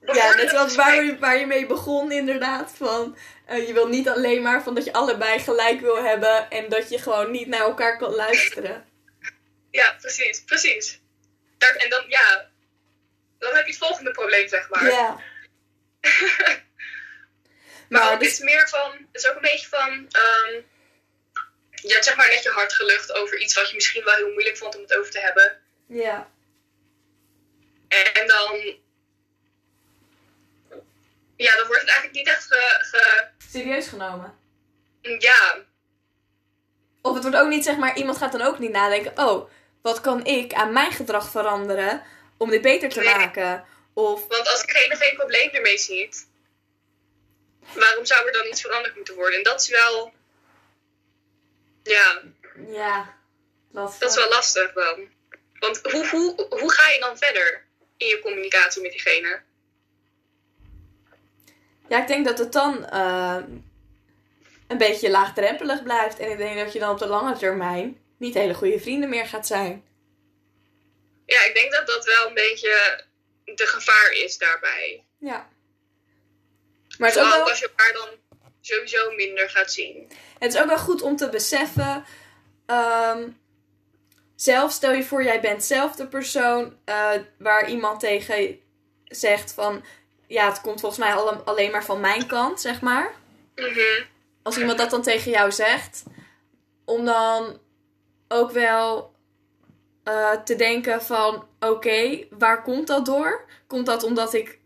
Ja, 0.00 0.34
net 0.34 0.52
wat 0.52 0.74
waar 0.74 1.18
waar 1.18 1.38
je 1.38 1.46
mee 1.46 1.66
begon 1.66 2.12
inderdaad. 2.12 2.72
Van, 2.76 3.16
eh, 3.46 3.66
je 3.66 3.72
wil 3.72 3.88
niet 3.88 4.08
alleen 4.08 4.42
maar 4.42 4.62
van 4.62 4.74
dat 4.74 4.84
je 4.84 4.92
allebei 4.92 5.38
gelijk 5.38 5.80
wil 5.80 6.02
hebben. 6.02 6.50
En 6.50 6.68
dat 6.68 6.88
je 6.88 6.98
gewoon 6.98 7.30
niet 7.30 7.46
naar 7.46 7.60
elkaar 7.60 7.98
kan 7.98 8.14
luisteren. 8.14 8.86
Ja, 9.70 9.96
precies, 10.00 10.42
precies. 10.44 11.00
Daar, 11.58 11.74
en 11.74 11.90
dan, 11.90 12.04
ja, 12.08 12.48
dan 13.38 13.54
heb 13.54 13.64
je 13.64 13.70
het 13.70 13.80
volgende 13.80 14.10
probleem, 14.10 14.48
zeg 14.48 14.68
maar. 14.68 14.84
Ja. 14.84 15.20
Maar 17.88 18.12
ook, 18.12 18.20
dus- 18.20 18.28
het 18.28 18.38
is 18.38 18.44
meer 18.44 18.68
van, 18.68 18.90
het 18.92 19.22
is 19.22 19.28
ook 19.28 19.34
een 19.34 19.40
beetje 19.40 19.68
van, 19.68 20.08
ehm, 20.10 20.62
je 21.70 21.92
hebt 21.92 22.04
zeg 22.04 22.16
maar 22.16 22.28
net 22.28 22.42
je 22.42 22.50
hart 22.50 22.72
gelucht 22.72 23.12
over 23.12 23.38
iets 23.38 23.54
wat 23.54 23.68
je 23.68 23.74
misschien 23.74 24.04
wel 24.04 24.14
heel 24.14 24.32
moeilijk 24.32 24.56
vond 24.56 24.76
om 24.76 24.82
het 24.82 24.96
over 24.96 25.10
te 25.10 25.20
hebben. 25.20 25.60
Ja. 25.86 26.30
En 27.88 28.26
dan, 28.26 28.76
ja, 31.46 31.56
dan 31.56 31.66
wordt 31.66 31.80
het 31.80 31.90
eigenlijk 31.90 32.18
niet 32.18 32.28
echt 32.28 32.44
ge, 32.44 32.78
ge 32.80 33.26
Serieus 33.50 33.86
genomen. 33.88 34.38
ja, 35.18 35.56
Of 37.02 37.14
het 37.14 37.22
wordt 37.22 37.38
ook 37.38 37.48
niet, 37.48 37.64
zeg 37.64 37.76
maar, 37.76 37.96
iemand 37.96 38.16
gaat 38.18 38.32
dan 38.32 38.42
ook 38.42 38.58
niet 38.58 38.70
nadenken. 38.70 39.18
Oh, 39.18 39.50
wat 39.82 40.00
kan 40.00 40.24
ik 40.26 40.52
aan 40.52 40.72
mijn 40.72 40.92
gedrag 40.92 41.30
veranderen 41.30 42.02
om 42.36 42.50
dit 42.50 42.62
beter 42.62 42.88
te 42.88 43.00
Nee. 43.00 43.14
maken? 43.14 43.64
Of, 43.94 44.26
want 44.26 44.48
als 44.48 44.62
diegene 44.66 44.96
geen 44.96 45.16
probleem 45.16 45.50
ermee 45.50 45.78
ziet, 45.78 46.26
waarom 47.74 48.04
zou 48.06 48.26
er 48.26 48.32
dan 48.32 48.46
iets 48.46 48.60
veranderd 48.60 48.96
moeten 48.96 49.14
worden? 49.14 49.36
En 49.38 49.42
dat 49.44 49.60
is 49.60 49.68
wel, 49.68 50.12
ja, 51.82 52.22
ja, 52.68 53.16
lastig. 53.70 53.98
dat 54.00 54.10
is 54.10 54.16
wel 54.16 54.28
lastig 54.28 54.72
dan. 54.72 55.08
Want 55.58 55.80
hoe, 55.82 56.08
hoe, 56.08 56.46
hoe 56.50 56.72
ga 56.72 56.88
je 56.88 57.00
dan 57.00 57.18
verder 57.18 57.64
in 57.96 58.06
je 58.06 58.18
communicatie 58.22 58.82
met 58.82 58.90
diegene? 58.90 59.42
Ja, 61.88 62.00
ik 62.00 62.06
denk 62.06 62.26
dat 62.26 62.38
het 62.38 62.52
dan 62.52 62.86
eh, 62.86 63.36
een 64.68 64.78
beetje 64.78 65.10
laagdrempelig 65.10 65.82
blijft. 65.82 66.18
En 66.18 66.30
ik 66.30 66.38
denk 66.38 66.58
dat 66.58 66.72
je 66.72 66.78
dan 66.78 66.90
op 66.90 66.98
de 66.98 67.06
lange 67.06 67.36
termijn 67.36 68.00
niet 68.18 68.34
hele 68.34 68.54
goede 68.54 68.80
vrienden 68.80 69.08
meer 69.08 69.26
gaat 69.26 69.46
zijn. 69.46 69.84
Ja, 71.26 71.44
ik 71.44 71.54
denk 71.54 71.72
dat 71.72 71.86
dat 71.86 72.04
wel 72.04 72.26
een 72.28 72.34
beetje 72.34 73.04
de 73.44 73.66
gevaar 73.66 74.12
is 74.12 74.38
daarbij. 74.38 75.04
Ja. 75.18 75.48
Maar 76.98 77.08
het 77.08 77.16
is, 77.16 77.22
ook 77.22 77.28
Vooral 77.28 77.40
ook 77.40 77.44
wel, 77.44 77.48
als 77.48 77.58
je 77.58 77.68
elkaar 77.68 77.92
dan 77.92 78.08
sowieso 78.60 79.10
minder 79.10 79.50
gaat 79.50 79.72
zien. 79.72 80.10
het 80.38 80.54
is 80.54 80.60
ook 80.60 80.66
wel 80.66 80.78
goed 80.78 81.02
om 81.02 81.16
te 81.16 81.28
beseffen. 81.28 82.04
ehm, 82.66 83.28
zelf, 84.36 84.72
stel 84.72 84.92
je 84.92 85.04
voor, 85.04 85.22
jij 85.22 85.40
bent 85.40 85.64
zelf 85.64 85.96
de 85.96 86.06
persoon 86.06 86.78
eh, 86.84 87.10
waar 87.38 87.70
iemand 87.70 88.00
tegen 88.00 88.60
zegt 89.04 89.52
van... 89.52 89.84
Ja, 90.28 90.48
het 90.48 90.60
komt 90.60 90.80
volgens 90.80 91.00
mij 91.00 91.14
alle- 91.14 91.42
alleen 91.44 91.70
maar 91.70 91.84
van 91.84 92.00
mijn 92.00 92.26
kant, 92.26 92.60
zeg 92.60 92.80
maar. 92.80 93.14
Mhm. 93.54 94.02
als 94.42 94.58
iemand 94.58 94.78
dat 94.78 94.90
dan 94.90 95.02
tegen 95.02 95.30
jou 95.30 95.52
zegt, 95.52 96.02
om 96.84 97.04
dan 97.04 97.58
ook 98.28 98.50
wel 98.50 99.16
eh, 100.04 100.30
te 100.32 100.56
denken 100.56 101.02
van, 101.02 101.46
oké, 101.60 102.26
waar 102.30 102.62
komt 102.62 102.86
dat 102.86 103.06
door? 103.06 103.44
Komt 103.66 103.86
dat 103.86 104.02
omdat 104.02 104.34
ik 104.34 104.58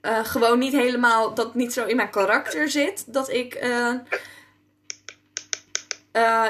eh, 0.00 0.24
gewoon 0.24 0.58
niet 0.58 0.72
helemaal, 0.72 1.34
dat 1.34 1.54
niet 1.54 1.72
zo 1.72 1.84
in 1.84 1.96
mijn 1.96 2.10
karakter 2.10 2.68
zit, 2.70 3.12
dat 3.12 3.28
ik 3.30 3.54
eh, 3.54 3.94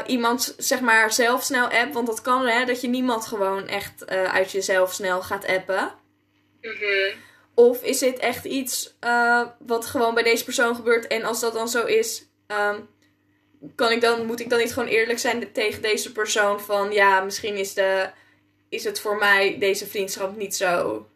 iemand 0.07 0.55
zeg 0.59 0.81
maar 0.81 1.13
zelf 1.13 1.43
snel 1.43 1.69
app, 1.71 1.93
want 1.93 2.07
dat 2.07 2.21
kan 2.21 2.47
hè, 2.47 2.65
dat 2.65 2.81
je 2.81 2.89
niemand 2.89 3.27
gewoon 3.27 3.67
echt 3.67 4.07
uit 4.07 4.51
jezelf 4.51 4.93
snel 4.93 5.23
gaat 5.23 5.47
appen. 5.47 5.93
Mhm. 6.61 7.17
Of 7.55 7.83
is 7.83 7.99
dit 7.99 8.19
echt 8.19 8.45
iets 8.45 8.95
eh, 9.01 9.47
wat 9.59 9.87
gewoon 9.87 10.15
bij 10.15 10.23
deze 10.23 10.45
persoon 10.45 10.75
gebeurt? 10.75 11.07
En 11.07 11.25
als 11.25 11.41
dat 11.41 11.53
dan 11.53 11.69
zo 11.69 11.85
is, 11.85 12.25
ehm, 12.47 12.81
kan 13.75 13.91
ik 13.91 14.01
dan, 14.01 14.27
moet 14.27 14.41
ik 14.41 14.51
dan 14.51 14.59
niet 14.59 14.73
gewoon 14.73 14.89
eerlijk 14.89 15.19
zijn 15.19 15.53
tegen 15.53 15.83
deze 15.83 16.13
persoon? 16.13 16.61
Van 16.61 16.93
ja, 16.93 17.21
misschien 17.21 17.57
is, 17.57 17.75
de, 17.75 18.11
is 18.69 18.85
het 18.85 19.01
voor 19.01 19.17
mij 19.17 19.59
deze 19.59 19.87
vriendschap 19.87 20.37
niet 20.37 20.57
zo 20.57 21.07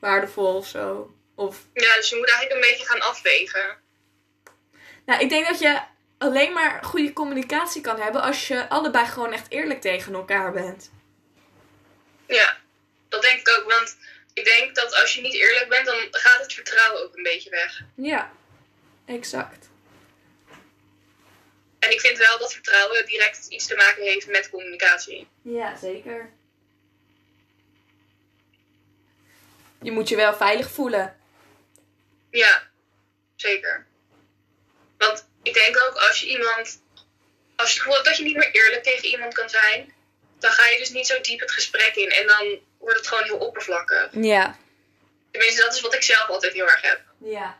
waardevol 0.00 0.56
of 0.56 0.66
zo. 0.66 1.14
Of, 1.34 1.66
Ja, 1.72 1.96
dus 1.96 2.08
je 2.08 2.16
moet 2.16 2.30
eigenlijk 2.30 2.54
een 2.64 2.70
beetje 2.70 2.86
gaan 2.86 3.00
afwegen. 3.00 3.78
nou, 5.06 5.20
ik 5.20 5.28
denk 5.28 5.46
dat 5.48 5.58
je 5.58 5.80
alleen 6.18 6.52
maar 6.52 6.84
goede 6.84 7.12
communicatie 7.12 7.80
kan 7.80 8.00
hebben 8.00 8.22
als 8.22 8.48
je 8.48 8.68
allebei 8.68 9.06
gewoon 9.06 9.32
echt 9.32 9.50
eerlijk 9.50 9.80
tegen 9.80 10.14
elkaar 10.14 10.52
bent. 10.52 10.90
Ja, 12.26 12.56
dat 13.08 13.22
denk 13.22 13.40
ik 13.40 13.58
ook. 13.58 13.70
Want 13.70 13.96
ik 14.34 14.44
denk 14.44 14.74
dat 14.74 14.94
als 14.94 15.14
je 15.14 15.20
niet 15.20 15.34
eerlijk 15.34 15.68
bent, 15.68 15.86
dan 15.86 16.08
gaat 16.10 16.42
het 16.42 16.52
vertrouwen 16.52 17.02
ook 17.02 17.16
een 17.16 17.22
beetje 17.22 17.50
weg. 17.50 17.82
Ja, 17.94 18.32
exact. 19.06 19.70
En 21.78 21.90
ik 21.90 22.00
vind 22.00 22.18
wel 22.18 22.38
dat 22.38 22.52
vertrouwen 22.52 23.06
direct 23.06 23.46
iets 23.48 23.66
te 23.66 23.76
maken 23.76 24.02
heeft 24.02 24.26
met 24.26 24.50
communicatie. 24.50 25.28
Ja, 25.42 25.76
zeker. 25.76 26.32
Je 29.82 29.90
moet 29.90 30.08
je 30.08 30.16
wel 30.16 30.34
veilig 30.34 30.70
voelen. 30.70 31.20
Ja, 32.30 32.70
zeker. 33.36 33.86
Want 34.98 35.28
ik 35.42 35.54
denk 35.54 35.78
ook 35.88 35.96
als 35.96 36.20
je 36.20 36.26
iemand. 36.26 36.82
Als 37.56 37.72
je 37.72 37.76
het 37.76 37.82
gevoel 37.82 37.94
hebt 37.94 38.06
dat 38.06 38.16
je 38.16 38.22
niet 38.22 38.36
meer 38.36 38.50
eerlijk 38.50 38.82
tegen 38.82 39.08
iemand 39.08 39.34
kan 39.34 39.48
zijn, 39.48 39.94
dan 40.38 40.50
ga 40.50 40.68
je 40.68 40.78
dus 40.78 40.90
niet 40.90 41.06
zo 41.06 41.20
diep 41.20 41.40
het 41.40 41.50
gesprek 41.50 41.94
in. 41.94 42.10
En 42.10 42.26
dan 42.26 42.58
wordt 42.82 42.96
het 42.98 43.06
gewoon 43.08 43.24
heel 43.24 43.36
oppervlakkig. 43.38 44.08
Ja. 44.12 44.56
Tenminste, 45.30 45.62
dat 45.62 45.74
is 45.74 45.80
wat 45.80 45.94
ik 45.94 46.02
zelf 46.02 46.28
altijd 46.28 46.52
heel 46.52 46.68
erg 46.68 46.82
heb. 46.82 47.00
Ja. 47.18 47.58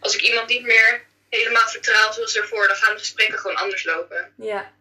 Als 0.00 0.14
ik 0.14 0.20
iemand 0.20 0.48
niet 0.48 0.62
meer 0.62 1.04
helemaal 1.28 1.68
vertrouw 1.68 2.12
zoals 2.12 2.36
ervoor, 2.36 2.66
dan 2.66 2.76
gaan 2.76 2.92
de 2.92 2.98
gesprekken 2.98 3.38
gewoon 3.38 3.56
anders 3.56 3.84
lopen. 3.84 4.32
Ja. 4.36 4.72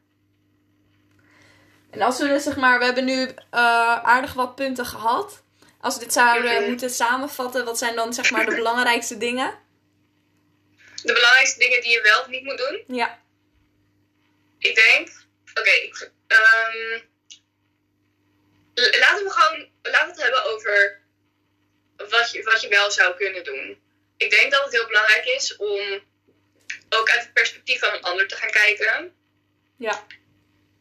En 1.91 2.01
als 2.01 2.19
we 2.19 2.27
dus 2.27 2.43
zeg 2.43 2.55
maar, 2.55 2.79
we 2.79 2.85
hebben 2.85 3.05
nu 3.05 3.23
eh, 3.51 4.03
aardig 4.03 4.33
wat 4.33 4.55
punten 4.55 4.85
gehad. 4.85 5.43
Als 5.81 5.93
we 5.93 5.99
dit 5.99 6.13
zouden 6.13 6.67
moeten 6.69 6.89
samenvatten, 6.89 7.65
wat 7.65 7.77
zijn 7.77 7.95
dan 7.95 8.13
zeg 8.13 8.31
maar 8.31 8.45
de 8.45 8.55
belangrijkste 8.55 9.17
dingen? 9.17 9.63
de 11.03 11.13
belangrijkste 11.13 11.59
dingen 11.59 11.81
die 11.81 11.91
je 11.91 12.01
wel 12.01 12.19
of 12.21 12.27
niet 12.27 12.43
moet 12.43 12.57
doen. 12.57 12.83
Ja. 12.97 13.19
Ik 14.59 14.75
denk, 14.75 15.09
oké, 15.59 15.69
ik, 15.69 16.11
ehm, 16.27 17.01
l- 17.01 17.01
laten 18.75 19.23
we 19.23 19.29
gewoon, 19.29 19.69
laten 19.81 20.05
we 20.05 20.13
het 20.13 20.21
hebben 20.21 20.43
over 20.43 21.01
wat 21.95 22.31
je, 22.31 22.43
wat 22.43 22.61
je 22.61 22.67
wel 22.67 22.91
zou 22.91 23.15
kunnen 23.15 23.43
doen. 23.43 23.81
Ik 24.17 24.29
denk 24.29 24.51
dat 24.51 24.63
het 24.63 24.73
heel 24.73 24.87
belangrijk 24.87 25.25
is 25.25 25.55
om 25.55 26.03
ook 26.89 27.09
uit 27.09 27.21
het 27.21 27.33
perspectief 27.33 27.79
van 27.79 27.93
een 27.93 28.01
ander 28.01 28.27
te 28.27 28.35
gaan 28.35 28.49
kijken. 28.51 29.15
Ja. 29.77 30.05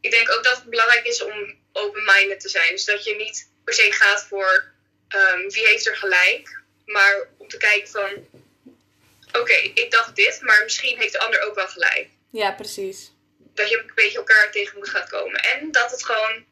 Ik 0.01 0.11
denk 0.11 0.31
ook 0.31 0.45
dat 0.45 0.57
het 0.57 0.65
belangrijk 0.65 1.07
is 1.07 1.23
om 1.23 1.59
open-minded 1.73 2.41
te 2.41 2.49
zijn. 2.49 2.71
Dus 2.71 2.85
dat 2.85 3.05
je 3.05 3.15
niet 3.15 3.51
per 3.65 3.75
se 3.75 3.93
gaat 3.93 4.27
voor 4.29 4.73
ehm, 5.09 5.49
wie 5.49 5.67
heeft 5.67 5.87
er 5.87 5.97
gelijk, 5.97 6.63
maar 6.87 7.29
om 7.37 7.49
te 7.49 7.57
kijken 7.57 7.89
van, 7.89 8.29
oké, 9.41 9.53
ik 9.53 9.91
dacht 9.91 10.17
dit, 10.17 10.41
maar 10.41 10.63
misschien 10.63 10.99
heeft 10.99 11.13
de 11.13 11.19
ander 11.19 11.41
ook 11.41 11.55
wel 11.55 11.69
gelijk 11.69 12.09
Ja, 12.31 12.53
precies. 12.53 13.13
dat 13.39 13.71
je 13.71 13.79
een 13.79 13.91
beetje 13.95 14.19
elkaar 14.19 14.51
tegen 14.51 14.79
moet 14.79 14.89
gaan 14.89 15.09
komen. 15.09 15.41
En 15.43 15.73
dat 15.73 15.91
het 15.91 16.05
gewoon 16.05 16.45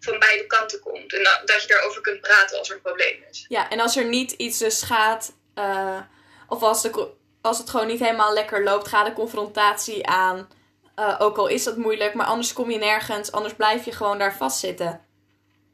van 0.00 0.18
beide 0.18 0.46
kanten 0.46 0.80
komt. 0.80 1.14
En 1.14 1.22
dat, 1.22 1.42
dat 1.44 1.62
je 1.62 1.68
daarover 1.68 2.00
kunt 2.00 2.20
praten 2.20 2.58
als 2.58 2.68
er 2.68 2.74
een 2.74 2.82
probleem 2.82 3.24
is. 3.30 3.44
Ja, 3.48 3.70
en 3.70 3.80
als 3.80 3.96
er 3.96 4.04
niet 4.04 4.32
iets 4.32 4.58
dus 4.58 4.82
gaat, 4.82 5.32
eh, 5.54 6.00
of 6.48 6.62
als, 6.62 6.82
de, 6.82 7.08
als 7.40 7.58
het 7.58 7.70
gewoon 7.70 7.86
niet 7.86 8.00
helemaal 8.00 8.32
lekker 8.32 8.62
loopt, 8.62 8.88
ga 8.88 9.04
de 9.04 9.12
confrontatie 9.12 10.06
aan. 10.06 10.48
Eh, 10.94 11.16
ook 11.18 11.36
al 11.36 11.46
is 11.46 11.64
dat 11.64 11.76
moeilijk, 11.76 12.14
maar 12.14 12.26
anders 12.26 12.52
kom 12.52 12.70
je 12.70 12.78
nergens, 12.78 13.32
anders 13.32 13.54
blijf 13.54 13.84
je 13.84 13.92
gewoon 13.92 14.18
daar 14.18 14.36
vastzitten. 14.36 15.04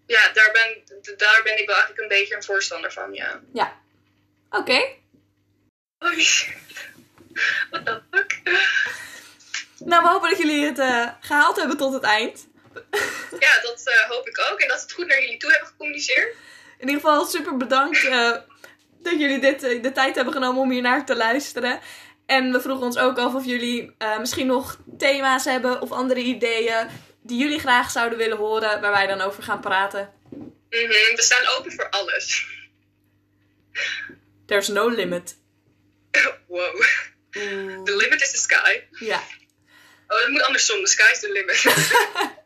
Ja, 0.06 0.32
daar 0.32 0.50
ben, 0.52 0.98
daar 1.16 1.40
ben 1.42 1.58
ik 1.58 1.66
wel 1.66 1.76
eigenlijk 1.76 1.98
een 1.98 2.18
beetje 2.18 2.36
een 2.36 2.44
voorstander 2.44 2.92
van, 2.92 3.12
ja. 3.12 3.40
Ja. 3.52 3.80
Oké. 4.50 4.84
Oh 5.98 6.18
shit. 6.18 6.56
What 7.70 7.86
the 7.86 8.02
fuck? 8.10 8.40
Nou, 9.78 10.02
we 10.02 10.08
hopen 10.08 10.28
dat 10.28 10.38
jullie 10.38 10.64
het 10.64 10.78
eh, 10.78 11.08
gehaald 11.20 11.56
hebben 11.56 11.76
tot 11.76 11.92
het 11.92 12.02
eind. 12.02 12.46
Ja, 13.46 13.60
dat 13.62 13.82
eh, 13.84 14.10
hoop 14.10 14.28
ik 14.28 14.46
ook. 14.50 14.60
En 14.60 14.68
dat 14.68 14.76
ze 14.78 14.82
het 14.82 14.92
goed 14.92 15.06
naar 15.06 15.20
jullie 15.20 15.36
toe 15.36 15.50
hebben 15.50 15.68
gecommuniceerd. 15.68 16.34
In 16.78 16.88
ieder 16.88 16.94
geval 17.02 17.26
super 17.26 17.56
bedankt 17.56 18.04
eh, 18.04 18.30
dat 18.98 19.20
jullie 19.20 19.38
dit, 19.38 19.62
eh, 19.62 19.82
de 19.82 19.92
tijd 19.92 20.14
hebben 20.14 20.32
genomen 20.32 20.62
om 20.62 20.70
hier 20.70 20.82
naar 20.82 21.06
te 21.06 21.16
luisteren. 21.16 21.80
En 22.26 22.52
we 22.52 22.60
vroegen 22.60 22.86
ons 22.86 22.98
ook 22.98 23.18
af 23.18 23.34
of 23.34 23.44
jullie 23.44 23.96
misschien 24.18 24.46
nog 24.46 24.78
thema's 24.98 25.44
hebben 25.44 25.80
of 25.80 25.92
andere 25.92 26.20
ideeën 26.20 26.88
die 27.22 27.38
jullie 27.38 27.58
graag 27.58 27.90
zouden 27.90 28.18
willen 28.18 28.36
horen, 28.36 28.80
waar 28.80 28.92
wij 28.92 29.06
dan 29.06 29.20
over 29.20 29.42
gaan 29.42 29.60
praten. 29.60 30.12
Mhm, 30.30 30.88
We 30.90 31.22
staan 31.22 31.46
open 31.58 31.72
voor 31.72 31.90
alles. 31.90 32.46
There's 34.46 34.68
no 34.68 34.88
limit. 34.88 35.36
Wow. 36.48 36.82
The 37.84 37.96
limit 37.96 38.22
is 38.22 38.30
the 38.30 38.38
sky. 38.38 38.80
Ja. 38.90 39.22
Oh, 40.08 40.18
dat 40.20 40.28
moet 40.28 40.42
andersom. 40.42 40.84
The 40.84 40.90
sky 40.90 41.10
is 41.12 41.20
the 41.20 41.32
limit. 41.32 41.64